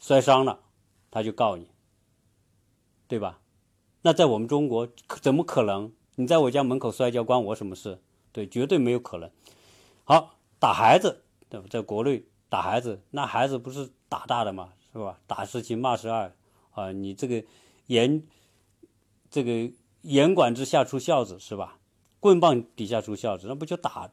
[0.00, 0.58] 摔伤了，
[1.12, 1.68] 他就告你，
[3.06, 3.38] 对吧？
[4.02, 4.88] 那在我们中国
[5.20, 5.92] 怎么可能？
[6.16, 8.02] 你在我家门口摔跤关我什么事？
[8.32, 9.30] 对，绝对没有可能。
[10.02, 11.66] 好，打孩子，对吧？
[11.70, 14.72] 在国内打孩子，那孩子不是打大的吗？
[14.92, 15.18] 是吧？
[15.26, 16.32] 打是亲，骂是爱，
[16.72, 16.92] 啊！
[16.92, 17.42] 你这个
[17.86, 18.22] 严，
[19.30, 21.78] 这个严管之下出孝子是吧？
[22.20, 24.10] 棍棒底下出孝子，那不就打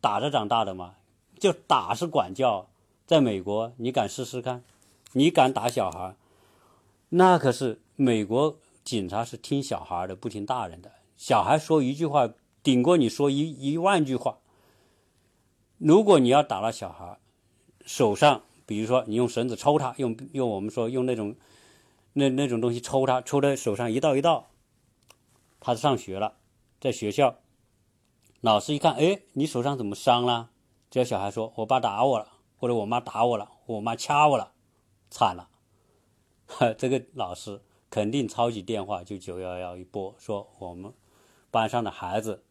[0.00, 0.96] 打着长大的吗？
[1.38, 2.68] 就打是管教，
[3.06, 4.62] 在美国你敢试试看？
[5.12, 6.14] 你敢打小孩？
[7.08, 10.92] 那可是美国警察是听小孩的，不听大人的。
[11.16, 12.28] 小孩说一句话，
[12.62, 14.38] 顶过你说一一万句话。
[15.78, 17.18] 如果你要打了小孩，
[17.84, 21.34] 手上，比如说你用绳子抽他，用用我们说用那种
[22.12, 24.50] 那那种东西抽他，抽的手上一道一道。
[25.58, 26.36] 他上学了，
[26.80, 27.40] 在学校，
[28.40, 30.50] 老师一看，哎，你手上怎么伤了？
[30.88, 32.28] 这小孩说：“我爸打我了，
[32.58, 34.52] 或者我妈打我了，我妈掐我了，
[35.10, 35.48] 惨了。
[36.78, 40.94] ”这个老师肯定抄起电话就九幺幺一拨，说我们
[41.50, 42.44] 班上的孩子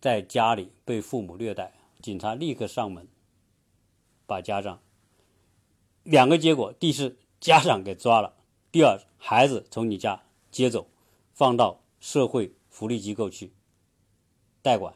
[0.00, 3.06] 在家里被父母虐待，警察立刻上门
[4.26, 4.80] 把家长
[6.06, 8.32] 两个结果：第一是，家长给抓了；
[8.72, 10.86] 第二，孩子从你家接走，
[11.34, 13.52] 放到社会福利机构去
[14.62, 14.94] 代管，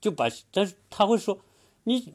[0.00, 0.28] 就把。
[0.52, 1.40] 但是他会说。
[1.84, 2.12] 你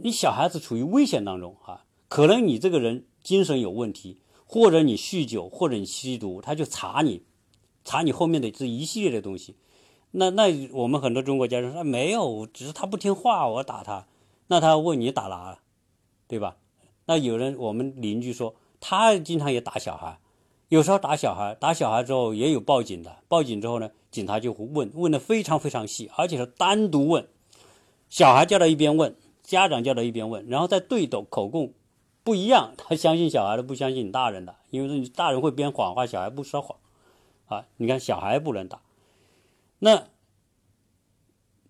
[0.00, 7.24] 你小孩子处于危险当中啊，可能你这个人精神有问题，或者你酗酒，或者你吸毒，他就查你，
[7.82, 9.56] 查你后面的这一系列的东西。
[10.12, 14.06] 那那我们很多中国家长说没有，只是他不听话，我打他。
[14.46, 15.62] 那他问你打哪了，
[16.28, 16.58] 对吧？
[17.08, 20.18] 那有人我们邻居说他经常也打小孩，
[20.68, 27.26] 有时候打小孩，打小孩之后也有报警的，报警之后呢，警察就会问问的非常非常细，而且是单独问。
[28.10, 31.72] 小孩叫到一边问，家长叫到一边问，然后再对斗口供，
[32.22, 32.74] 不一样。
[32.76, 36.78] 他相信小孩的，不相信你大人的，因为你大人会编谎话，小孩不说谎。
[37.46, 38.82] 啊，你看小孩不能打，
[39.78, 40.04] 那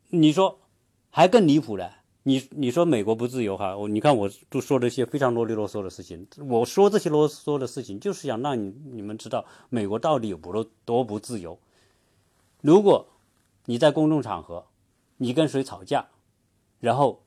[0.09, 0.59] 你说
[1.11, 1.93] 还更离谱的，
[2.25, 3.77] 你你说美国不自由哈？
[3.77, 11.59] 我你看我都说这些非常啰里啰嗦的事情，我说这些啰嗦的事情，就是想让你你们知道美国到底有多多不自由。
[12.61, 13.07] 如果
[13.65, 14.67] 你在公众场合，
[15.17, 16.09] 你跟谁吵架？
[16.81, 17.23] 然后，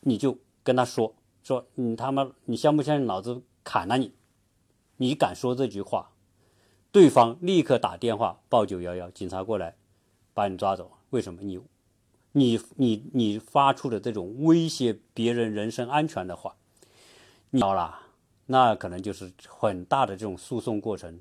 [0.00, 4.12] 你就跟他说说你他妈你相不相信老子砍了你？
[4.96, 6.10] 你敢说这句话，
[6.90, 9.76] 对方立刻打电话报九幺幺，警察过来
[10.32, 10.90] 把你抓走。
[11.10, 11.40] 为什么？
[11.42, 11.60] 你
[12.36, 16.54] 你你你发出的这种威胁别人人身安全的话，
[17.48, 17.98] 你好了，
[18.44, 21.18] 那可能就是很大的这种诉讼过程，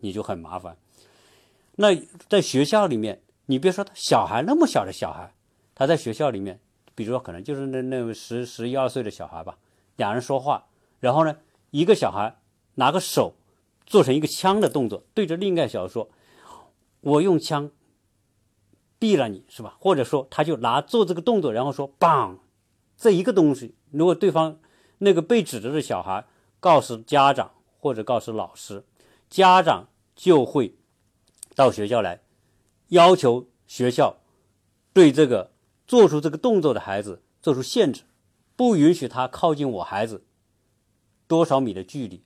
[0.00, 0.76] 你就很麻烦。
[1.76, 1.96] 那
[2.28, 5.32] 在学校里面，你别说他小孩那么小的小孩，
[5.74, 6.60] 他在学校里面。
[6.94, 9.56] 比如说，可能就是那那十十一二岁的小孩吧，
[9.96, 10.66] 两人说话，
[10.98, 11.34] 然后呢，
[11.70, 12.36] 一个小孩
[12.74, 13.32] 拿个手
[13.86, 16.10] 做成一个枪的动作，对着另一个小孩说
[17.00, 17.70] ：“我用枪
[19.00, 22.38] 毙了你，是吧？”或者说，他就拿做这个动作，然后说：“棒！”
[22.96, 24.60] 这一个东西，如果对方
[24.98, 26.26] 那个被指着的小孩
[26.60, 28.84] 告诉家长或者告诉老师，
[29.28, 30.76] 家长就会
[31.56, 32.20] 到学校来
[32.88, 34.18] 要求学校
[34.92, 35.50] 对这个。
[35.90, 38.02] 做出这个动作的孩子做出限制，
[38.54, 40.24] 不允许他靠近我孩子
[41.26, 42.22] 多少米的距离。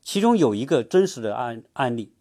[0.00, 2.14] 其中有一个真实的案案例，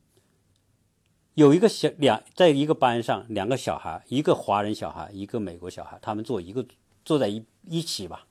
[1.36, 6.65] 有一个小两在一个班上，两个小孩，一个华人小孩，一个美国小孩，他们坐一个
[7.04, 8.26] 坐在一一起吧，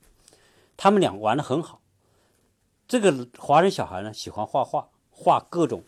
[0.77, 1.81] 他们俩玩的很好。
[2.89, 5.85] 这个华人小孩呢，喜欢画画，画各种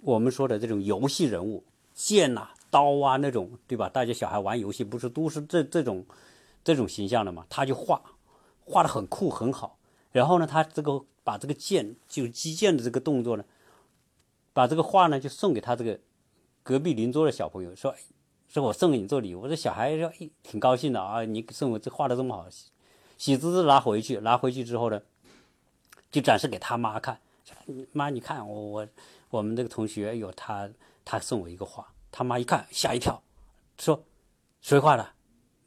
[0.00, 2.50] 我们说的这种游戏人物，剑呐。
[2.70, 3.88] 刀啊，那种对吧？
[3.88, 6.04] 大家小孩玩游戏不是都是这这种
[6.62, 7.46] 这种形象的嘛？
[7.48, 8.02] 他就画
[8.66, 9.78] 画的很酷很好。
[10.12, 13.44] 然后呢，他这个把这个剑就击剑的这个动作呢，
[14.52, 15.98] 把这个画呢就送给他这个
[16.68, 17.94] 隔壁邻桌的小朋友，说
[18.46, 19.48] 说我送给你做礼物。
[19.48, 22.46] 这小孩说挺高兴的啊，你送我这画的这么好，
[23.16, 25.00] 喜滋滋拿回去，拿回去之后呢，
[26.10, 27.18] 就展示给他妈看。
[27.92, 28.88] 妈，你看我我
[29.30, 30.68] 我们这个同学有他
[31.06, 31.90] 他送我一个画。
[32.12, 33.22] 他妈一看吓一跳，
[33.78, 34.04] 说
[34.60, 35.08] ：“谁画的？”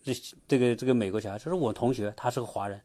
[0.05, 0.13] 这
[0.47, 2.79] 这个这个美国小孩说：“是我同学，他是个华人。”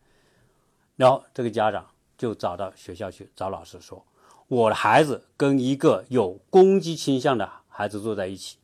[0.97, 4.03] 然后这个家长就找到学校去找老师说
[4.49, 8.57] ：“我的孩子跟一个有攻击倾向的孩子坐在一起，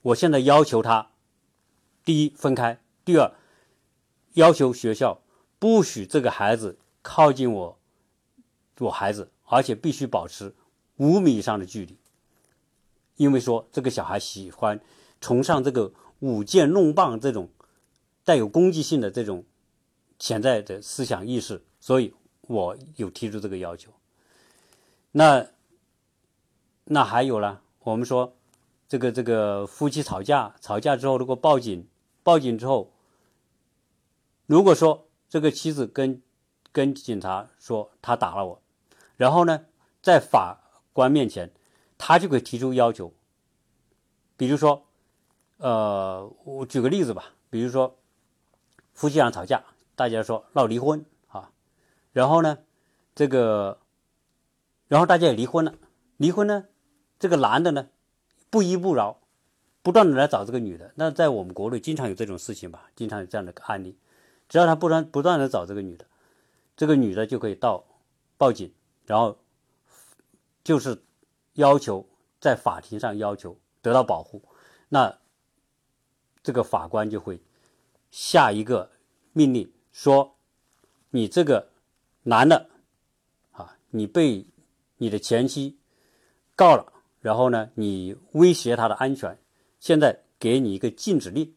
[0.00, 1.10] 我现在要求他，
[2.04, 3.34] 第一分开，第二
[4.34, 5.20] 要求学校
[5.58, 7.78] 不许这个孩子靠近我，
[8.78, 10.54] 我孩子，而且必须保持
[10.98, 11.98] 五米以上的距离。”
[13.16, 14.80] 因为说这个小孩喜欢
[15.20, 17.48] 崇尚这个舞剑弄棒这种
[18.24, 19.44] 带有攻击性的这种
[20.20, 23.92] 潜在的思想意识，所以我有提出这个要求。
[25.10, 25.48] 那
[26.84, 27.60] 那还有呢？
[27.80, 28.34] 我们说
[28.94, 31.88] 这个这个夫妻吵架，吵架之后如果报警，
[32.22, 32.92] 报警之后，
[34.46, 36.22] 如果说这个妻子跟
[36.70, 38.62] 跟警察说他打了我，
[39.16, 39.64] 然后呢，
[40.00, 40.60] 在法
[40.92, 41.52] 官面前。
[41.98, 43.12] 他就可以提出要求，
[44.36, 44.86] 比如说，
[45.56, 47.98] 呃，我举个例子吧，比如说
[48.92, 49.64] 夫妻俩吵架，
[49.96, 51.50] 大家说闹离婚啊，
[52.12, 52.58] 然后呢，
[53.14, 53.80] 这个，
[54.86, 55.74] 然后大家也离婚了，
[56.16, 56.66] 离婚呢，
[57.18, 57.88] 这个男的呢，
[58.54, 59.18] 不依不饶，
[59.82, 60.92] 不断的来找这个女的。
[60.94, 63.98] 那在我们国内经常有这种事情吧，经常有这样的案例，
[64.48, 66.06] 只要他不断不断的找这个女的，
[66.76, 67.84] 这个女的就可以到
[68.36, 68.72] 报警，
[69.06, 69.36] 然后
[70.62, 71.02] 就是
[71.54, 73.58] 要求在法庭上要求。
[73.82, 74.40] 得到保护，
[74.88, 75.18] 那
[76.42, 77.42] 这个法官就会
[78.10, 78.92] 下一个
[79.32, 80.36] 命令，说
[81.10, 81.68] 你这个
[82.22, 82.70] 男的
[83.50, 84.46] 啊，你被
[84.96, 85.76] 你的前妻
[86.56, 86.93] 告了，
[87.24, 89.38] 然后呢，你威胁他的安全，
[89.80, 91.54] 现在给你一个禁止令，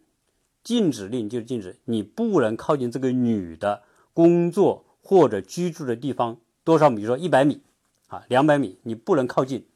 [0.64, 7.62] 禁止令就是禁止你不能靠近这个女的工作或者居住的地方多少米，比如说一百米
[8.08, 9.68] 啊，两百米，你不能靠近，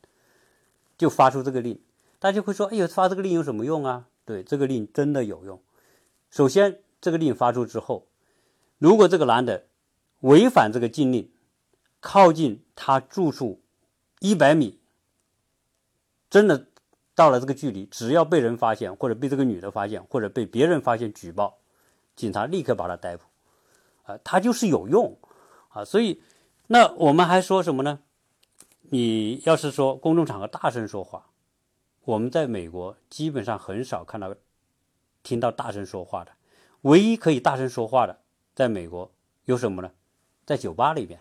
[0.97, 1.77] 就发出这个令。
[2.19, 5.61] 大家会说：“哎呦，发这个令有什么用啊？”对，这个令真的有用。
[6.29, 8.07] 首先，这个令发出之后，
[8.77, 9.65] 如果这个男的
[10.21, 11.29] 违反这个禁令，
[11.99, 13.61] 靠近他住处
[14.21, 14.79] 一百米，
[16.31, 16.65] 真的
[17.13, 21.59] 到了这个距离，只要被人发现，或者被这个女的发现，或者被别人发现举报，
[22.15, 23.23] 警察立刻把他逮捕。
[24.03, 25.15] 啊，他就是有用
[25.69, 25.85] 啊。
[25.85, 26.23] 所以，
[26.67, 27.99] 那我们还说什么呢？
[28.89, 31.27] 你要是说公众场合大声说话。
[32.03, 34.33] 我们在美国基本上很少看到、
[35.21, 36.31] 听到大声说话的，
[36.81, 38.19] 唯一可以大声说话的，
[38.55, 39.11] 在美国
[39.45, 39.91] 有什么呢？
[40.45, 41.19] 在酒吧里边，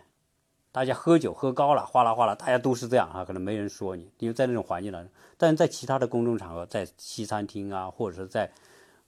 [0.72, 5.10] 大家喝酒喝高了，哗啦哗啦，大家都是这样啊，可能没人说你，因为在那种环境当中。
[5.36, 8.52] 但是在其他的公众场合，在西餐厅啊，或者是在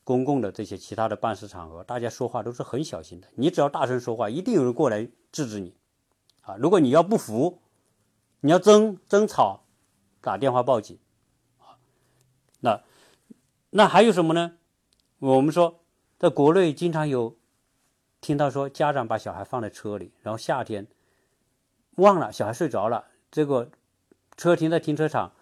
[0.03, 3.29] 公共的这些其他的办事场合，大家说话都是很小心的。
[3.35, 5.75] 你只要大声说话，一定有人过来制止你
[6.41, 6.57] 啊！
[6.57, 7.61] 如果你要不服，
[8.41, 9.63] 你要争争吵，
[10.21, 10.99] 打电话报警。
[12.61, 12.83] 那，
[13.71, 14.57] 那还有什么呢？
[15.21, 15.81] 我们说，
[16.19, 17.37] 在国内经常有
[18.21, 20.89] 听到说，家长把小孩放在车里，然后夏天
[21.97, 23.70] 忘了小孩睡着了，这个
[24.36, 25.32] 车停在停车场，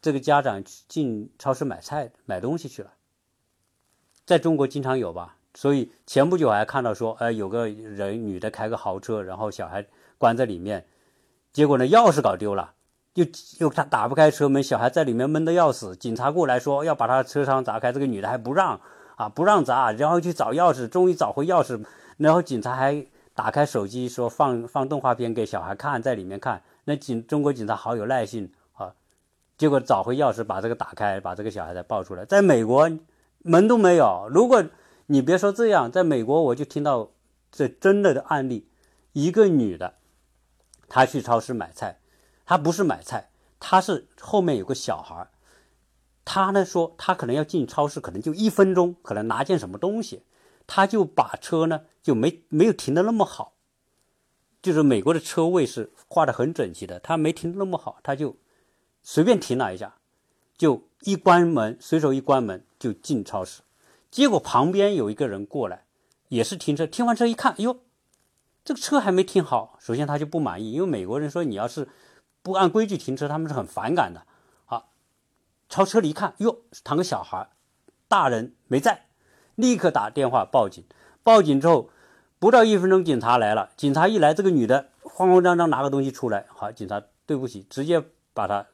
[0.00, 2.92] 这个家长进超市买菜买东西去了。
[4.24, 5.36] 在中国经常有吧？
[5.54, 9.86] 所以前不久还看到说，呃，有个人女的开个豪车，然后小孩
[10.18, 10.86] 关在里面，
[11.52, 12.72] 结果呢，钥匙搞丢了。
[13.14, 15.94] 就就他打不开车门，小孩在里面闷得要死。
[15.94, 18.80] 警察过来说要把他车窗砸开，这个女的还不让
[19.14, 21.84] 啊，不让砸，然后去找钥匙，终于找回钥匙。
[22.16, 26.62] 然后警察还打开手机说放放动画片给小孩看，在里面看。
[26.84, 28.94] 那警中国警察好有耐心啊，
[29.58, 32.24] 结果找回钥匙，把这个打开，把这个小孩再抱出来。
[32.24, 32.90] 在美国
[33.38, 34.28] 门都没有。
[34.30, 34.64] 如果
[35.06, 37.10] 你别说这样，在美国我就听到
[37.50, 38.68] 这真的的案例，
[39.12, 39.94] 一个女的，
[40.88, 41.98] 她去超市买菜。
[42.46, 45.28] 她不是买菜，她是后面有个小孩
[46.26, 50.22] 他呢说他可能要进超市，可能就一分钟，可能拿件什么东西，
[50.66, 53.54] 他就把车呢就没没有停的那么好，
[54.62, 58.36] 就是美国的车位是画的很整齐的，他没停那么好，他就
[59.02, 59.96] 随便停了一下，
[60.56, 63.62] 就一关门，随手一关门就进超市，
[64.10, 65.84] 结果旁边有一个人过来，
[66.28, 67.80] 也是停车，停完车一看，哟，
[68.64, 71.88] 这个车还没停好，首先他就不满意，因为美国人说你要是。
[72.44, 74.26] 不按规矩停车，他们是很反感的。
[74.66, 74.92] 好，
[75.70, 77.48] 朝车里一看，哟，躺个小孩，
[78.06, 79.06] 大人没在，
[79.56, 80.84] 立刻打电话报警。
[81.22, 81.90] 报警之后，
[82.38, 83.70] 不到一分钟，警察来了。
[83.76, 86.46] 警察一来，这个女的慌慌张张拿个东西出来。
[86.48, 88.02] 好，警察对不起，直接
[88.32, 88.66] 把她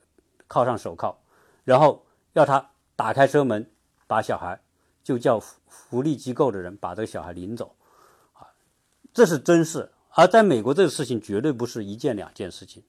[0.48, 1.16] 铐上手铐，
[1.64, 3.70] 然后要她打开车门，
[4.06, 4.60] 把小孩
[5.04, 7.74] 就叫福利机构的人把这个小孩领走。
[8.32, 8.48] 啊，
[9.14, 9.90] 这是真事。
[10.12, 12.82] 而在美国，这个事情绝对不是一件两件事情。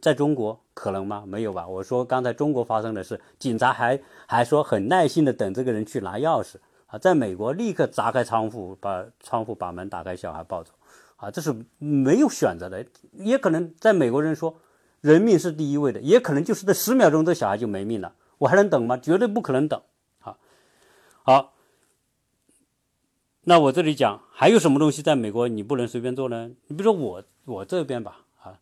[0.00, 1.24] 在中国可能吗？
[1.26, 1.68] 没有吧。
[1.68, 6.54] 我说刚才中国发生的事，警察还还说很耐心的等这个人去拿钥匙
[6.88, 6.98] 啊。
[6.98, 10.72] 在美国立刻砸开窗户，把窗户把门打开，小孩抱走
[11.16, 11.30] 啊。
[11.30, 14.56] 这是没有选择的，也可能在美国人说
[15.00, 18.96] 人命是第一位的，也可能就是这十秒钟这小孩就没命了，我还能等吗？
[18.96, 19.80] 绝对不可能等
[20.20, 20.36] 啊。
[21.22, 21.54] 好，
[23.42, 26.50] 那我这里讲还有什么东西在美国你不能随便做呢？
[26.66, 28.10] 你比如说我我这边吧。
[28.42, 28.58] 啊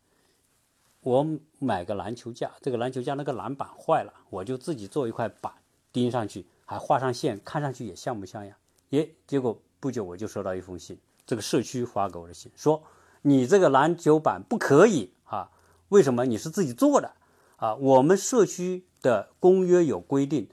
[1.07, 1.25] 我
[1.61, 5.53] 买个篮球架，这个篮球架那个篮板坏了，我就自己做一块板
[5.93, 8.55] 钉上去，还画上线，看上去也像不像呀？
[8.91, 9.09] 耶！
[9.27, 12.83] 结果不久我就收到一封信，这个社区发给我的信，说
[13.23, 15.51] 你这个篮球板不可以啊？
[15.89, 16.27] 为什么？
[16.27, 17.13] 你是自己做的
[17.57, 17.75] 啊？
[17.77, 20.51] 我们社区的公约有规定，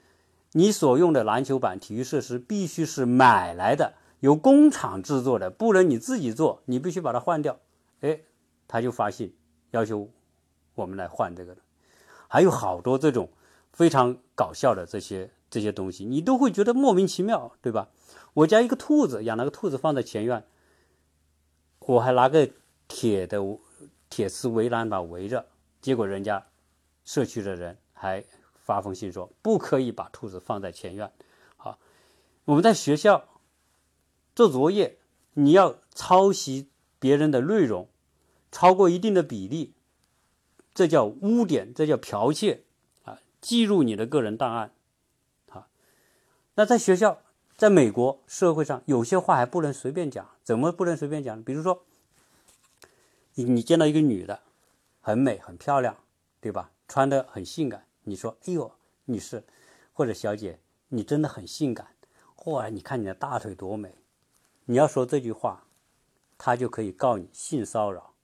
[0.52, 7.58] 你所用的篮球板、体育设施必须是买来的，由工厂制作的，不能你自己做，你必须把它换掉。
[8.00, 8.20] 哎，
[8.66, 9.36] 他就发信
[9.72, 10.08] 要求。
[10.76, 11.62] 我们来换这个的，
[12.26, 13.30] 还有好多这种
[13.72, 17.88] 非常搞笑的这些这些东西，你都会觉得莫名其妙，对吧？
[18.32, 20.44] 我家一个兔子，养了个兔子放在前院，
[21.78, 22.50] 我还拿个
[22.88, 23.38] 铁的
[24.10, 25.46] 铁丝围栏把围着，
[25.80, 26.44] 结果人家
[27.04, 28.24] 社区的人还
[28.56, 31.12] 发封信说不可以把兔子放在前院。
[31.56, 31.78] 好，
[32.46, 33.28] 我们在学校
[34.34, 34.98] 做作业，
[35.34, 37.88] 你要抄袭别人的内容，
[38.50, 39.72] 超过一定的比例，
[40.74, 42.64] 这叫污点，这叫剽窃
[43.04, 43.20] 啊！
[43.40, 44.72] 记入你的个人档案。
[46.54, 47.20] 那在学校。
[47.56, 50.28] 在美国社会上，有些话还不能随便讲。
[50.42, 51.40] 怎么不能随便讲？
[51.40, 51.84] 比如说，
[53.34, 54.40] 你你见到一个女的，
[55.00, 55.96] 很美很漂亮，
[56.40, 56.72] 对吧？
[56.88, 58.72] 穿的很性感，你说：“哎呦，
[59.04, 59.44] 女士
[59.92, 61.86] 或者小姐，你真的很性感。”
[62.46, 63.94] 哇，你看你的大腿多美！
[64.64, 65.62] 你要说这句话，
[66.36, 68.14] 他就可以告你性骚扰。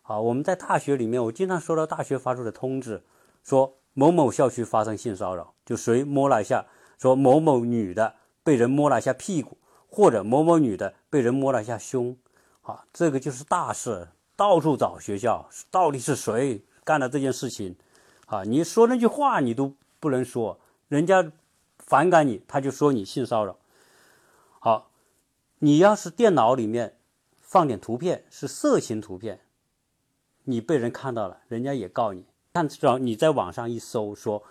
[0.00, 3.02] 好，我们在大学里面，我经常收到大学发出的通知，
[3.42, 6.66] 说某某校区发生性骚扰，就谁摸了一下，
[7.00, 8.14] 说某某女的。
[8.42, 12.16] 被人摸了一下屁股，或者某某女的被人摸了一下胸，
[12.62, 17.76] 啊，这个就是大事，到处找学校，到底是谁干了这件事情？
[18.26, 21.30] 啊，你说那句话你都不能说，人家
[21.78, 23.58] 反感你，他就说你性骚扰。
[24.58, 24.90] 好，
[25.58, 26.96] 你要是电脑里面
[27.42, 29.40] 放点图片是色情图片，
[30.44, 32.24] 你被人看到了，人家也告你。
[32.54, 34.42] 看，至少你在网上一搜说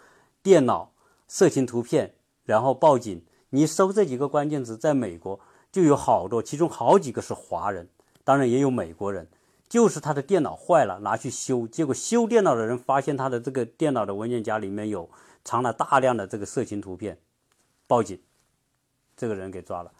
[0.43, 0.93] 电脑
[1.28, 2.14] 色情图片，
[2.50, 3.24] 然后报警。
[3.52, 5.39] 你搜这几个关键词，在美国
[5.72, 7.88] 就有好多，其中好几个是华人，
[8.24, 9.28] 当然也有美国人。
[9.68, 15.08] 就是他的电脑坏了，拿去修，结果修电脑的人发现他的这个电脑的文件夹里面有
[15.43, 17.20] 藏了大量的这个色情图片，
[17.86, 18.20] 报警，
[19.16, 19.91] 这个人给抓了。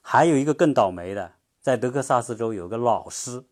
[0.00, 3.44] 还有一个更倒霉的，在德克萨斯州有个老师，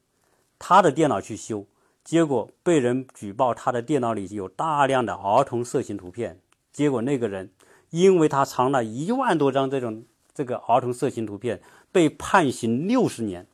[0.58, 1.66] 他的电脑去修，
[2.02, 6.40] 结果被人举报他的电脑里有大量的儿童色情图片，
[6.72, 7.50] 结果那个人。
[7.90, 13.46] 因为他藏了一万多张这种这个儿童色情图片，被判刑六十年，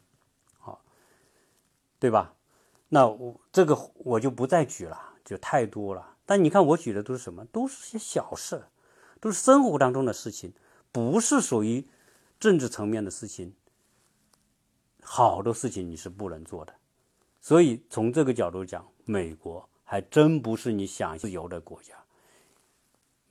[0.58, 0.82] 好，
[1.98, 2.34] 对吧？
[2.88, 6.16] 那我这个我就不再举了，就太多了。
[6.26, 7.44] 但你看我举的都是什么？
[7.46, 8.64] 都是些小事，
[9.20, 10.52] 都是生活当中的事情，
[10.92, 11.86] 不是属于
[12.38, 13.54] 政治层面的事情。
[15.02, 16.74] 好多事情你是不能做的。
[17.40, 21.94] 所以从这个角度讲，美国还真不是你想自由的国家。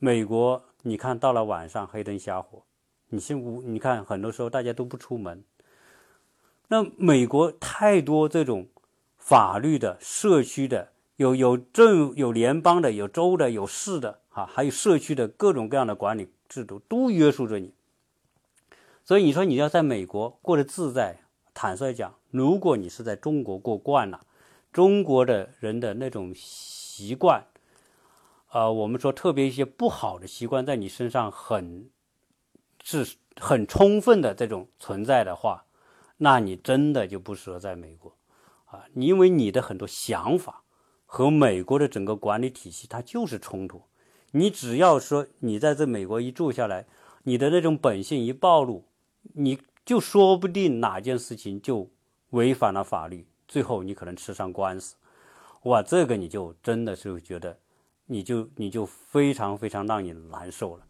[0.04, 0.62] 美国。
[0.82, 2.64] 你看到了晚上黑灯瞎火，
[3.08, 5.45] 你现无你看很多时候大家都不出门。
[6.68, 8.68] 那美国太多这种
[9.18, 17.74] 法律的、社区的，有有政有联邦的、有州的、有市的，哈，还有社区的各种各样的管理制度都约束着你。
[19.06, 21.22] 所以你说你要在美国过得自在，
[21.54, 24.20] 坦率讲，如果你是在中国过惯了，
[24.74, 27.45] 中国的人的那种习惯。
[28.54, 31.89] 呃，我们说特别一些不好的习惯在你身上很
[32.84, 35.66] 是很充分的这种存在的话，
[36.18, 38.16] 那你真的就不适合在美国
[38.66, 38.86] 啊！
[38.93, 40.64] 因为你的很多想法
[41.08, 43.82] 和美国的整个管理体系它就是冲突。
[44.34, 46.86] 你只要说你在这美国一住下来，
[47.24, 48.86] 你的那种本性一暴露，
[49.34, 51.89] 你就说不定哪件事情就
[52.30, 54.95] 违反了法律，最后你可能吃上官司。
[55.64, 57.58] 哇，这个你就真的是觉得。
[58.06, 60.86] 你就你就非常非常让你难受了，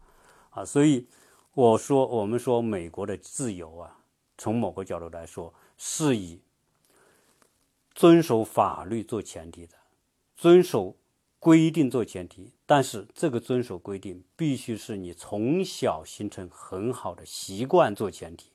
[0.50, 1.06] 啊，所以
[1.54, 3.98] 我说我们说美国的自由啊，
[4.36, 6.40] 从某个角度来说是以
[7.94, 9.74] 遵守法律做前提的，
[10.36, 10.96] 遵守
[11.38, 18.50] 规定做前提，但是这个遵守规定必须是你从小形成很好的习惯做前提，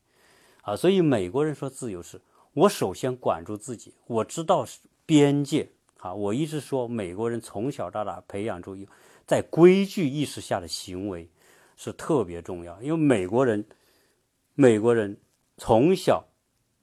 [0.64, 2.20] 啊，所以美国人说自由是，
[2.54, 4.66] 我首先管住自己，我知道
[5.06, 5.72] 边界。
[6.00, 8.76] 啊，我一直说，美国人从小到大培养出
[9.26, 11.30] 在规矩意识下的行为
[11.76, 12.82] 是特别重要。
[12.82, 13.66] 因为美国人，
[14.56, 15.18] 美国人
[15.58, 16.26] 从小，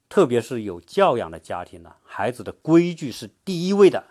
[0.08, 4.04] 特别是有教养的家庭呢，孩子的规矩是第一位的。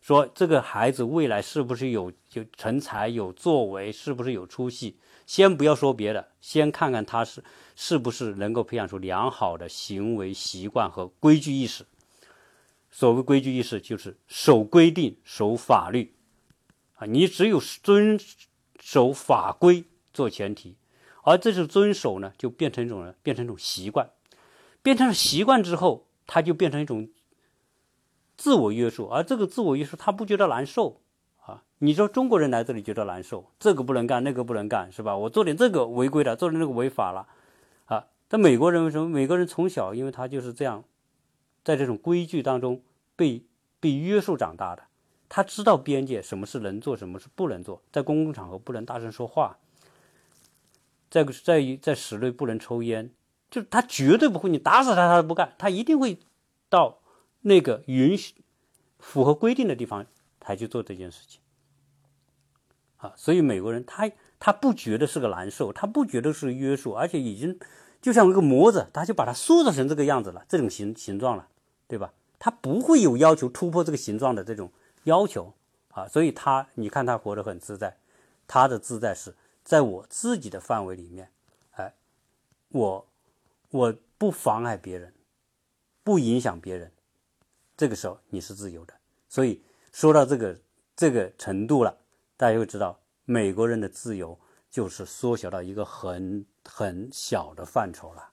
[0.00, 4.98] 说这个孩子未来是不是有有成才、有作为，是不是有出息？
[5.26, 7.42] 先不要说别的，先看看他是
[7.76, 11.84] 是不是能够培养出良好的行为习惯和规矩意识。
[12.90, 16.14] 所谓规矩意识，就是守规定、守法律，
[16.96, 18.18] 啊，你只有遵
[18.80, 20.76] 守法规做前提，
[21.22, 24.10] 而这种遵守呢，就变成一种呢，变成一种习惯，
[24.82, 27.08] 变成了习惯之后，它就变成一种
[28.36, 31.00] 自我约束，而这个自我约束，他不觉得难受
[31.44, 31.62] 啊？
[31.78, 35.16] 你说中国人来这里觉得难受，这个不能干，那个不能干，是吧？
[35.16, 37.26] 我做点这个违规了，做点那个违法了，
[37.84, 38.06] 啊？
[38.28, 39.08] 但美国人为什么？
[39.08, 40.84] 美国人从小，因为他就是这样，
[41.68, 42.82] 在这种规矩当中。
[43.18, 43.44] 被
[43.80, 44.84] 被约束长大的，
[45.28, 49.58] 他知道边界，什么是能做，什么是不能做，在公共场合不能大声说话，
[51.10, 53.10] 在在在室内不能抽烟，
[53.50, 56.20] 就他绝对不会，你打死他他都不干，他一定会
[56.68, 57.00] 到
[57.40, 58.36] 那个允许、
[59.00, 60.06] 符合规定的地方
[60.40, 61.40] 才去做这件事情。
[62.98, 64.08] 啊，所以美国人他
[64.38, 67.58] 他不觉得是个难受，他不觉得是约束，而且已经
[68.00, 71.48] 就像一个模子，他就把它塑造成这个样子了，这种形形状了，
[71.88, 72.12] 对吧？
[72.38, 74.70] 他不会有要求突破这个形状的这种
[75.02, 75.52] 要求
[75.90, 77.96] 啊，所以他你看他活得很自在，
[78.46, 79.34] 他的自在是
[79.64, 81.32] 在我自己的范围里面，
[81.72, 81.92] 哎，
[82.68, 83.08] 我
[83.70, 85.12] 我不妨碍别人，
[86.04, 86.92] 不影响别人，
[87.76, 88.94] 这个时候你是自由的。
[89.28, 89.60] 所以
[89.90, 90.60] 说到这个
[90.94, 91.98] 这个程度了。
[92.36, 94.38] 大家会知道，美国人的自由
[94.70, 98.30] 就是缩小到一个很很小的范畴了，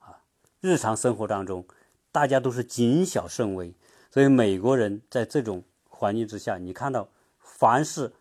[0.00, 0.20] 啊，
[0.60, 1.66] 日常生活当中，
[2.10, 3.74] 大家都是谨小慎微，
[4.10, 8.12] 所以美国人在这种环境之下，你看到，凡是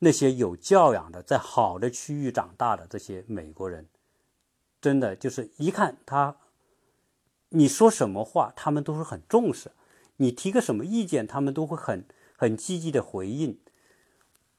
[0.00, 3.86] 那些有教养的，在好的区域长大的这些美国人，
[4.80, 6.36] 真的就是一看他，
[7.50, 9.72] 你说什么话，他们都是很重视，
[10.16, 12.06] 你提个什么意见，他们都会很
[12.36, 13.58] 很积极的回应。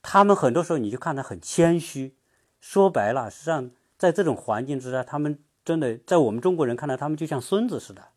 [0.03, 2.15] 他们很多时候，你就看他很谦虚。
[2.59, 8.09] 说白了，实际上在这种环境之下，他们真的在我们中国人看来，他们就像孙子似的，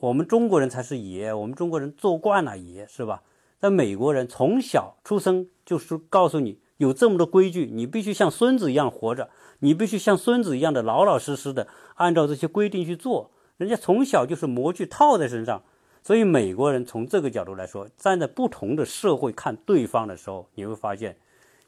[0.00, 3.22] 我们中国人才是爷，我们中国人做惯了爷，是吧？
[3.58, 9.30] 在美国人从小出生就是告诉你有这么多规矩，你必须像孙子一样活着，
[9.60, 13.30] 你必须像孙子一样的老老实实的按照这些规定去做。
[13.56, 15.62] 人家从小就是模具套在身上。
[16.02, 21.16] 所以，美国人从这个角度来说，站在不同的社会看对方的时候，你会发现，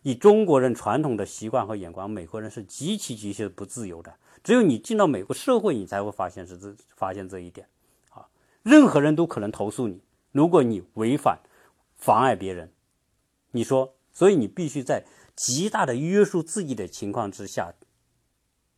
[0.03, 4.15] 以中国人传统的习惯和眼光，美国人是极其极其的不自由的。
[4.45, 7.67] 只有你进到美国社会，你才会发现是这发现这一点。
[8.69, 11.41] 任何人都可能投诉你，如果你违反、
[11.97, 12.71] 妨碍别人，
[13.53, 17.73] 你说，所以你必须在极大的约束自己的情况之下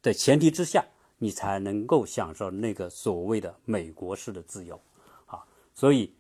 [0.01, 0.86] 的前提之下，
[1.18, 4.80] 你才能够享受那个所谓的美国式的自由。
[5.26, 5.43] 啊
[5.74, 6.14] 所以，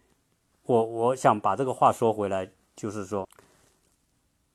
[0.64, 3.28] 我我想把这个话说回来，就是说，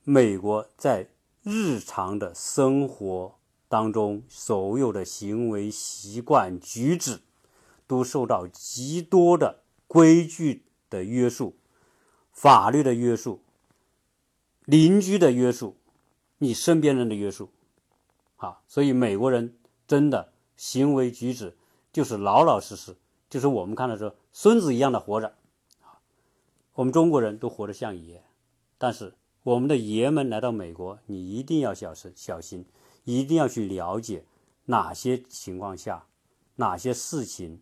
[0.04, 1.08] 美国在
[1.42, 7.20] 日常的生活当中，所有的行为习惯举止，
[7.86, 11.56] 都受到极多的规矩的约束、
[12.32, 13.40] 法律的约束、
[14.64, 15.76] 邻居的约束、
[16.38, 17.50] 你身边人的约束，
[18.36, 19.56] 啊，所以美国人
[19.86, 21.56] 真的行为举止
[21.92, 22.96] 就是老老实实。
[23.28, 25.34] 就是我们看的时候，孙子一样的活着，
[25.82, 25.98] 啊，
[26.74, 28.22] 我们中国人都活得像爷，
[28.78, 32.64] 但是我们的爷们来到美国，你一定要小心小心，
[33.02, 34.24] 一定要去了解
[34.66, 36.06] 哪些情况下，
[36.54, 37.60] 哪些事情，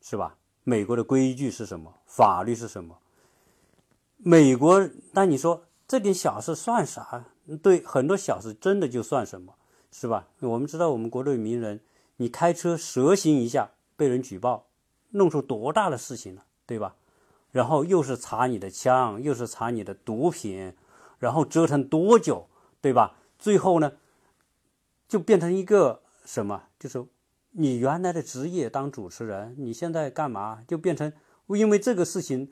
[0.00, 0.36] 是吧？
[0.64, 1.94] 美国的规矩是什么？
[2.06, 2.98] 法律是什么？
[4.16, 7.24] 美国，那你说这点小事算啥？
[7.62, 9.54] 对，很多小事真的就算什么，
[9.90, 10.28] 是吧？
[10.40, 11.80] 我们知道，我们国内名人，
[12.16, 13.70] 你开车蛇行一下。
[13.98, 14.66] 被人举报，
[15.12, 16.96] 弄出多大的事情了，对吧？
[17.50, 20.74] 然后又是查你的枪，又是查你的毒品，
[21.18, 22.46] 然后折腾多久，
[22.82, 23.16] 对吧？
[23.38, 23.94] 最后呢，
[25.08, 26.64] 就变成一个什么？
[26.78, 27.06] 就是
[27.58, 30.62] 你原来的职业当主持人，你现在干嘛？
[30.68, 31.10] 就变成
[31.48, 32.50] 因为这个事情，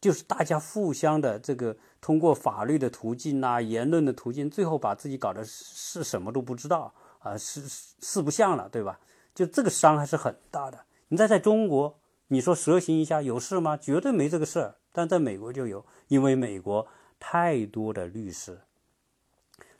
[0.00, 8.98] 就是大家互相的这个通过法律的途径啊，言论的途径，最后把自己搞得是什么都不知道啊，是四不像了，对吧？
[9.34, 10.86] 就这个伤还是很大的。
[11.08, 13.76] 你再在中国，你说蛇行一下有事吗？
[13.76, 14.76] 绝对没这个事儿。
[14.90, 16.88] 但在美国就有，因为美国
[17.20, 18.62] 太多的律师，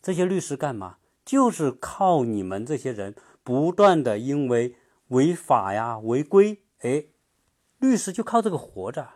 [0.03, 0.99] 这些律师干嘛？
[1.25, 3.15] 就是靠你们这些人
[3.49, 4.77] 不断的因为
[5.07, 7.07] 违法呀、违规，哎，
[7.79, 9.09] 律师就靠这个活着。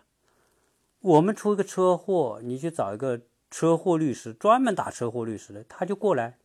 [1.01, 3.21] 我们出一个车祸，你去找一个
[3.51, 6.39] 车祸律师，专门打车祸律师的，他就过来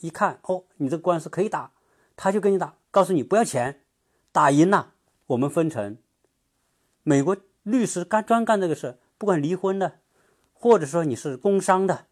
[0.00, 1.70] 一看，哦，你这官司可以打，
[2.16, 2.74] 他就跟你打。
[2.90, 3.82] 告诉你不要钱，
[4.32, 4.94] 打赢了
[5.28, 5.96] 我们分成。
[7.04, 10.00] 美国律师干专干这个事，不管离婚的，
[10.52, 12.06] 或者说你是工伤的，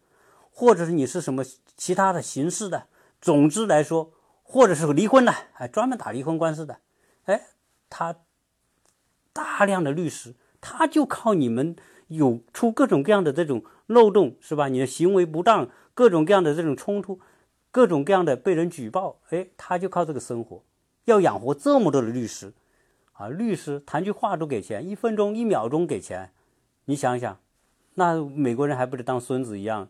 [0.49, 1.43] 或者是你是什么
[1.75, 2.87] 其他的形式的，
[3.19, 4.13] 总之来说，
[4.47, 6.79] 或者是离婚的，哎，专门打离婚官司的，
[7.25, 7.47] 哎，
[7.89, 8.15] 他
[9.33, 11.75] 大量的律师，他就靠你们
[12.07, 14.69] 有出各种各样的这种漏洞，是吧？
[14.69, 17.19] 你的行为不当，各种各样的这种冲突。
[17.69, 20.63] 各种各样的被人举报，哎，他就靠这个生活，
[21.05, 22.53] 要养活这么多的律师，
[23.11, 26.31] 啊，律师谈句话都给钱，一分钟、一秒钟给钱，
[26.85, 27.37] 你想想，
[27.93, 29.89] 那美国人还不得当孙子一样，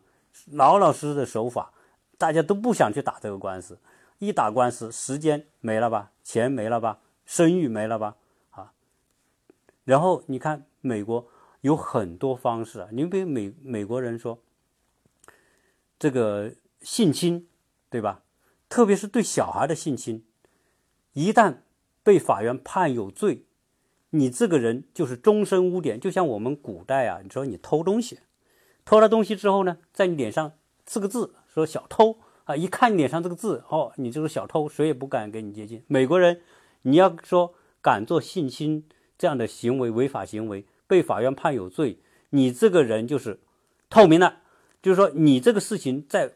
[0.50, 1.72] 老老实实的守法，
[2.18, 3.78] 大家都不想去打这个官司，
[4.18, 8.16] 一打官司，时间没了吧，钱没了吧，声誉没了吧，
[8.50, 8.72] 啊，
[9.84, 11.28] 然后你看美国
[11.60, 12.88] 有很多方式啊。
[12.92, 14.42] 你比如美美国人说，
[15.98, 17.48] 这个性侵，
[17.88, 18.22] 对吧？
[18.68, 20.24] 特别是对小孩的性侵，
[21.12, 21.58] 一旦
[22.02, 23.46] 被法院判有罪，
[24.10, 25.98] 你这个人就是终身污点。
[25.98, 28.20] 就像我们古代啊，你说你偷东西，
[28.84, 30.52] 偷了东西之后呢，在你脸上
[30.84, 35.84] 刺个字，说小偷啊，一看你脸上这个字，哦，你就是小偷，谁也不敢跟你接近。
[35.86, 36.40] 美国人，
[36.82, 38.84] 你要说敢做性侵
[39.18, 41.98] 这样的行为，违法行为，被法院判有罪，
[42.30, 43.40] 你这个人就是
[43.90, 44.38] 透明了，
[44.80, 46.32] 就是说你这个事情在。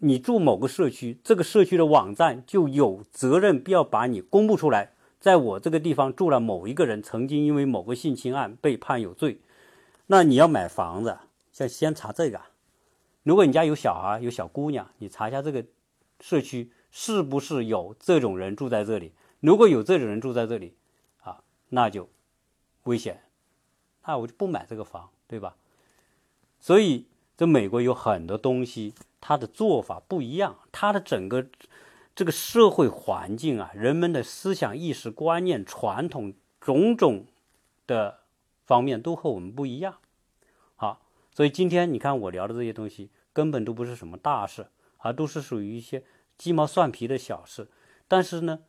[0.00, 4.92] 你住某个社区，这个社区的网站就有责任必要把你公布出来。
[5.18, 9.40] 在我这个地方住了某一个人，曾经因为某个性侵案被判有罪，
[10.08, 11.16] 那你要买房子，
[11.50, 12.38] 先先查这个。
[13.26, 15.64] 如果你家有小孩、有小姑娘，你查一下这个
[16.20, 19.12] 社区是不是有这种人住在这里。
[19.40, 20.76] 如果有这种人住在这里，
[21.24, 22.08] 啊，那就
[22.84, 23.24] 危险，
[24.04, 25.56] 那我就不买这个房，对吧？
[26.60, 28.94] 所以，这美国有很多东西。
[29.18, 31.48] 他的做法不一样，他的整个
[32.14, 37.26] 这个社会环境啊，人们的思想意识观念、传统种种
[37.88, 38.20] 的
[38.64, 39.96] 方面都和我们不一样。
[41.36, 46.02] 所以今天你看我聊的这些东西，根本都不是什么大事，而都是属于一些
[46.38, 47.68] 鸡毛蒜皮的小事。
[48.08, 48.60] 但是呢，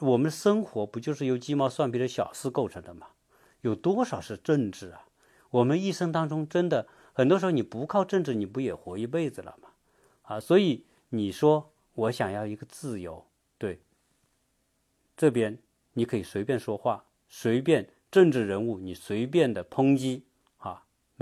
[0.00, 3.10] 我们生活不就是由鸡毛蒜皮的小事构成的吗？
[3.60, 5.06] 有多少是政治啊？
[5.50, 9.68] 我们一生当中真的很多时候你不靠政治，你不也活一辈子了吗？
[10.22, 13.24] 啊，所以你说我想要一个自由，
[13.58, 13.80] 对，
[15.16, 15.56] 这边
[15.92, 20.24] 你可以随便说话，随便政治人物你随便的抨击，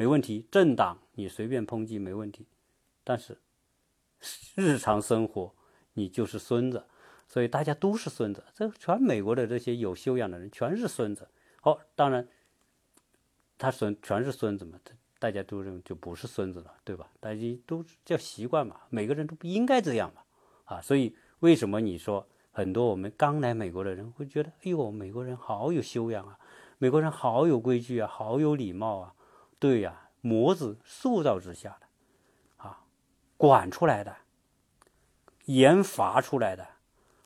[0.01, 2.47] 没问题，政党你随便抨击没问题，
[3.05, 3.37] 但是
[4.55, 5.55] 日常生活
[5.93, 6.87] 你就是孙子，
[7.29, 11.29] 所以大家都是孙子，这全美国的这些有修养的人全是孙子。
[11.61, 12.27] 哦，当然
[13.59, 14.95] 他孙全是孙子嘛，他。
[15.19, 17.11] 大家都认为就不是孙子了，对吧？
[17.21, 20.23] 大家都叫习惯嘛，每个人都不应该这样嘛，
[20.65, 26.39] 啊，所以为什么你说很多我们刚来美国的人会觉得，哎呦，美国人好有修养啊，
[26.79, 29.15] 美国人好有规矩啊，好有礼貌啊？
[29.61, 31.87] 对呀，模子塑造之下的，
[32.57, 32.81] 啊，
[33.37, 34.17] 管出来的，
[35.45, 36.67] 严罚出来的，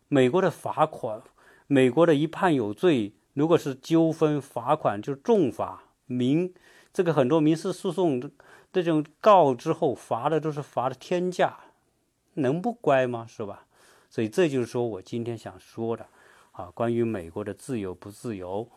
[0.08, 1.22] 美国的罚款，
[1.68, 6.52] 美国的一判有罪，如果是纠纷罚款就重罚，民。
[6.92, 8.20] 这个很多民事诉讼
[8.72, 11.58] 这种告之后罚的都是罚的天价，
[12.34, 13.24] 能不乖吗？
[13.28, 13.66] 是吧？
[14.10, 16.06] 所以这就是说我今天想说的
[16.52, 18.68] 啊，关于美国的自由不自由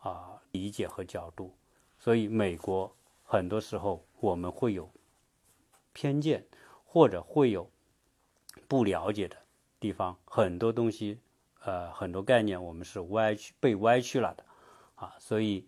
[0.00, 1.54] 啊理解和角度。
[1.98, 2.94] 所以美国
[3.32, 4.92] 很多时候我们会有
[5.94, 6.44] 偏见，
[6.84, 7.70] 或者会有
[8.68, 9.34] 不了解的
[9.80, 11.18] 地方，很多东西
[11.64, 14.44] 呃很多概念我们是歪曲被歪曲了的
[14.96, 15.66] 啊，所以。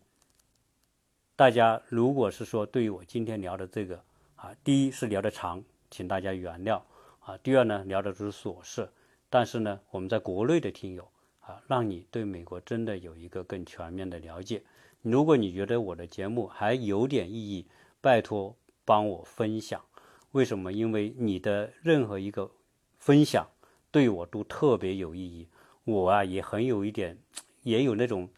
[1.37, 4.05] 大家如果是说对于我今天聊的这个
[4.37, 6.83] 啊，第一是聊的长，请大家原谅
[7.21, 7.39] 啊。
[7.39, 8.93] 第二呢，聊的都是琐事，
[9.31, 11.11] 但是呢，我们在国内的听友
[11.41, 14.63] 啊，让你对美国真的有一个更全面的了解。
[15.05, 17.67] 如果你觉得我的节目还有点意义，
[18.01, 19.85] 拜托帮我分享。
[20.33, 20.73] 为什么？
[20.73, 22.51] 因为你的任何一个
[22.99, 23.47] 分享
[23.91, 25.47] 对我都特别有意义。
[25.85, 27.19] 我啊也很有一点，
[27.65, 28.31] 也有那种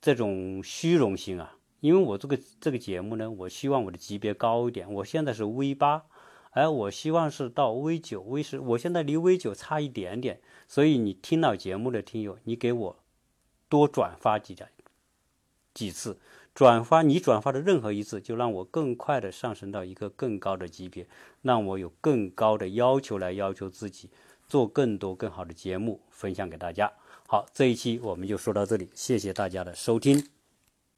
[0.00, 1.56] 这种虚荣心啊。
[1.80, 4.90] 因为我这个这个节目呢，我希望我的级别高一点。
[4.94, 6.04] 我现在是 V 八，
[6.52, 8.60] 而我希望是到 V 九、V 十。
[8.60, 12.96] 我现在离 V 九差一点点，所以你听到节目的听友，你给我
[13.68, 14.64] 多转发几家
[15.74, 16.16] 几次，
[16.54, 21.06] 转发你转发的任何一次，就让我更快的上升到一个更高的级别，
[21.42, 24.08] 让我有更高的要求来要求自己，
[24.48, 26.90] 做更多更好的节目分享给大家。
[27.26, 30.43] 好，这一期我们就说到这里，谢谢大家的收听。